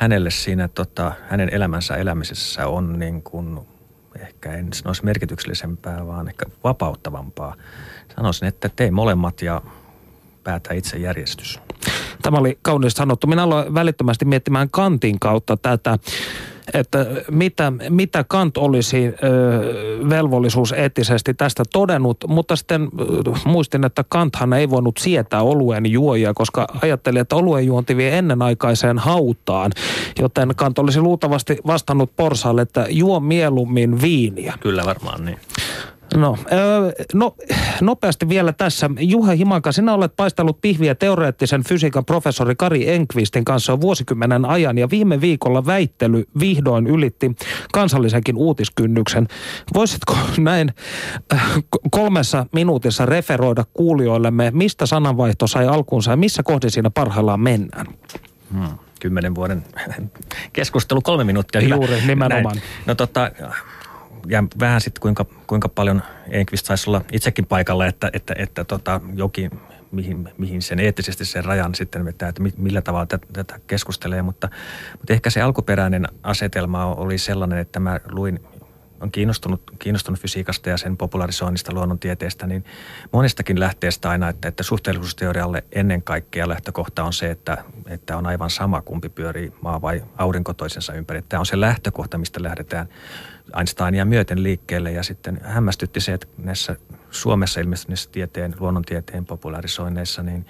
[0.00, 3.58] hänelle siinä tota, hänen elämänsä elämisessä on niin kuin,
[4.20, 7.54] ehkä en sanoisi merkityksellisempää, vaan ehkä vapauttavampaa.
[8.16, 9.62] Sanoisin, että tee molemmat ja
[10.44, 11.60] päätä itse järjestys.
[12.22, 13.26] Tämä oli kauniisti sanottu.
[13.26, 15.98] Minä aloin välittömästi miettimään kantin kautta tätä
[16.74, 19.14] että mitä, mitä Kant olisi
[20.10, 22.88] velvollisuus eettisesti tästä todennut, mutta sitten
[23.44, 28.98] muistin, että Kanthan ei voinut sietää oluen juojia, koska ajatteli, että oluen juonti vie ennenaikaiseen
[28.98, 29.72] hautaan,
[30.18, 34.54] joten Kant olisi luultavasti vastannut Porsaalle, että juo mieluummin viiniä.
[34.60, 35.38] Kyllä varmaan niin.
[36.14, 36.36] No,
[37.14, 37.36] no,
[37.80, 38.90] nopeasti vielä tässä.
[38.98, 44.78] Juha Himaka, sinä olet paistellut pihviä teoreettisen fysiikan professori Kari Enkvistin kanssa jo vuosikymmenen ajan
[44.78, 47.36] ja viime viikolla väittely vihdoin ylitti
[47.72, 49.28] kansallisenkin uutiskynnyksen.
[49.74, 50.74] Voisitko näin
[51.90, 57.86] kolmessa minuutissa referoida kuulijoillemme, mistä sananvaihto sai alkuunsa ja missä kohdin siinä parhaillaan mennään?
[58.52, 59.64] Hmm kymmenen vuoden
[60.52, 61.60] keskustelu, kolme minuuttia.
[61.60, 61.74] Hyvä.
[61.74, 62.56] Juuri, nimenomaan.
[62.56, 62.68] Näin.
[62.86, 63.30] No tota,
[64.26, 69.00] ja vähän sitten kuinka, kuinka paljon Enqvist saisi olla itsekin paikalla, että, että, että tota,
[69.14, 69.50] jokin,
[69.92, 74.22] mihin, mihin sen eettisesti sen rajan sitten vetää, että millä tavalla tätä, tätä keskustelee.
[74.22, 74.48] Mutta,
[74.92, 78.40] mutta ehkä se alkuperäinen asetelma oli sellainen, että mä luin
[79.00, 82.64] on kiinnostunut, kiinnostunut fysiikasta ja sen popularisoinnista luonnontieteestä, niin
[83.12, 88.50] monestakin lähteestä aina, että, että suhteellisuusteorialle ennen kaikkea lähtökohta on se, että, että on aivan
[88.50, 91.22] sama kumpi pyörii maa vai aurinko toisensa ympäri.
[91.22, 92.88] Tämä on se lähtökohta, mistä lähdetään
[93.58, 96.76] Einsteinia myöten liikkeelle ja sitten hämmästytti se, että näissä
[97.10, 100.46] Suomessa ilmestyneissä tieteen, luonnontieteen popularisoinneissa, niin,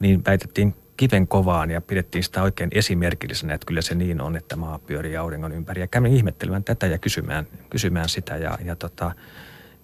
[0.00, 4.56] niin väitettiin kiven kovaan ja pidettiin sitä oikein esimerkillisenä, että kyllä se niin on, että
[4.56, 5.80] maa pyörii auringon ympäri.
[5.80, 9.12] Ja kävin ihmettelemään tätä ja kysymään, kysymään sitä ja, ja tota,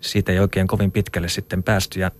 [0.00, 2.00] siitä ei oikein kovin pitkälle sitten päästy.
[2.00, 2.10] Ja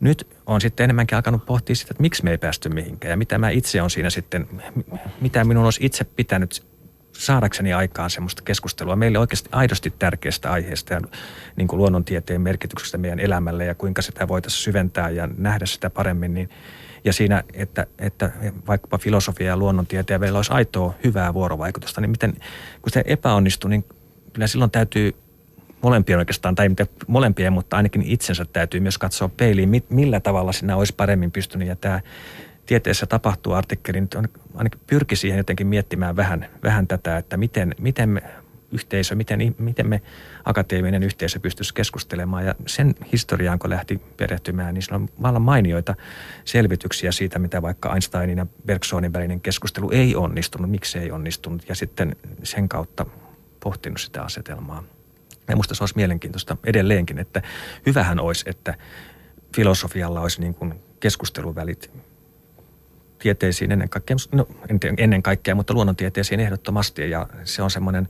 [0.00, 3.38] nyt on sitten enemmänkin alkanut pohtia sitä, että miksi me ei päästy mihinkään ja mitä
[3.38, 4.48] mä itse on siinä sitten,
[5.20, 6.71] mitä minun olisi itse pitänyt
[7.12, 11.00] saadakseni aikaan semmoista keskustelua meille oikeasti aidosti tärkeästä aiheesta ja
[11.56, 16.34] niin kuin luonnontieteen merkityksestä meidän elämälle ja kuinka sitä voitaisiin syventää ja nähdä sitä paremmin,
[16.34, 16.50] niin
[17.04, 18.30] ja siinä, että, että
[18.66, 22.32] vaikkapa filosofia ja luonnontieteen välillä olisi aitoa hyvää vuorovaikutusta, niin miten,
[22.82, 23.84] kun se epäonnistuu, niin
[24.32, 25.14] kyllä silloin täytyy
[25.82, 26.68] molempien oikeastaan, tai
[27.06, 31.68] molempien, mutta ainakin itsensä täytyy myös katsoa peiliin, millä tavalla sinä olisi paremmin pystynyt.
[31.68, 32.00] Ja tämä
[32.66, 37.74] tieteessä tapahtuu artikkeli nyt on, ainakin pyrki siihen jotenkin miettimään vähän, vähän tätä, että miten,
[37.80, 38.22] miten me
[38.72, 40.02] yhteisö, miten, miten me
[40.44, 42.46] akateeminen yhteisö pystyisi keskustelemaan.
[42.46, 45.94] Ja sen historiaan, kun lähti perehtymään, niin sillä on vallan mainioita
[46.44, 51.68] selvityksiä siitä, mitä vaikka Einsteinin ja Bergsonin välinen keskustelu ei onnistunut, miksi ei onnistunut.
[51.68, 53.06] Ja sitten sen kautta
[53.60, 54.84] pohtinut sitä asetelmaa.
[55.48, 57.42] Ja musta se olisi mielenkiintoista edelleenkin, että
[57.86, 58.74] hyvähän olisi, että
[59.56, 61.90] filosofialla olisi niin kuin keskusteluvälit
[63.22, 64.48] tieteisiin ennen kaikkea, no
[64.98, 67.10] ennen kaikkea, mutta luonnontieteisiin ehdottomasti.
[67.10, 68.08] Ja se on semmoinen,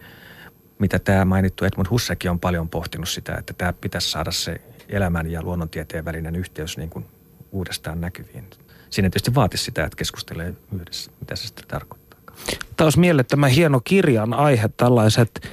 [0.78, 5.30] mitä tämä mainittu Edmund Hussekin on paljon pohtinut sitä, että tämä pitäisi saada se elämän
[5.30, 7.06] ja luonnontieteen välinen yhteys niin kuin
[7.52, 8.44] uudestaan näkyviin.
[8.90, 12.20] Siinä tietysti vaatisi sitä, että keskustelee yhdessä, mitä se sitten tarkoittaa.
[12.76, 15.48] Tämä olisi mielettömän hieno kirjan aihe, tällaiset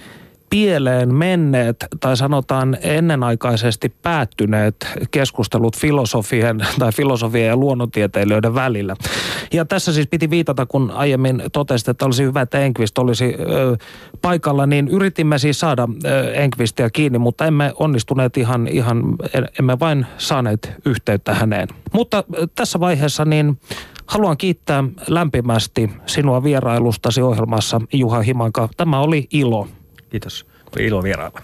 [0.49, 8.95] pieleen menneet tai sanotaan ennenaikaisesti päättyneet keskustelut filosofien tai filosofian ja luonnontieteilijöiden välillä.
[9.53, 13.77] Ja tässä siis piti viitata, kun aiemmin totesit, että olisi hyvä, että Enqvist olisi ö,
[14.21, 19.03] paikalla, niin yritimme siis saada ö, kiinni, mutta emme onnistuneet ihan, ihan,
[19.59, 21.67] emme vain saaneet yhteyttä häneen.
[21.93, 22.23] Mutta
[22.55, 23.59] tässä vaiheessa niin
[24.05, 28.69] haluan kiittää lämpimästi sinua vierailustasi ohjelmassa, Juha Himanka.
[28.77, 29.67] Tämä oli ilo.
[30.09, 30.45] Kiitos.
[30.75, 31.41] Oli ilo vierailla.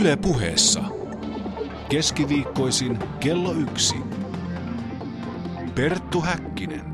[0.00, 0.84] Yle puheessa.
[1.88, 3.96] Keskiviikkoisin kello yksi.
[5.74, 6.87] Perttu Häkkinen.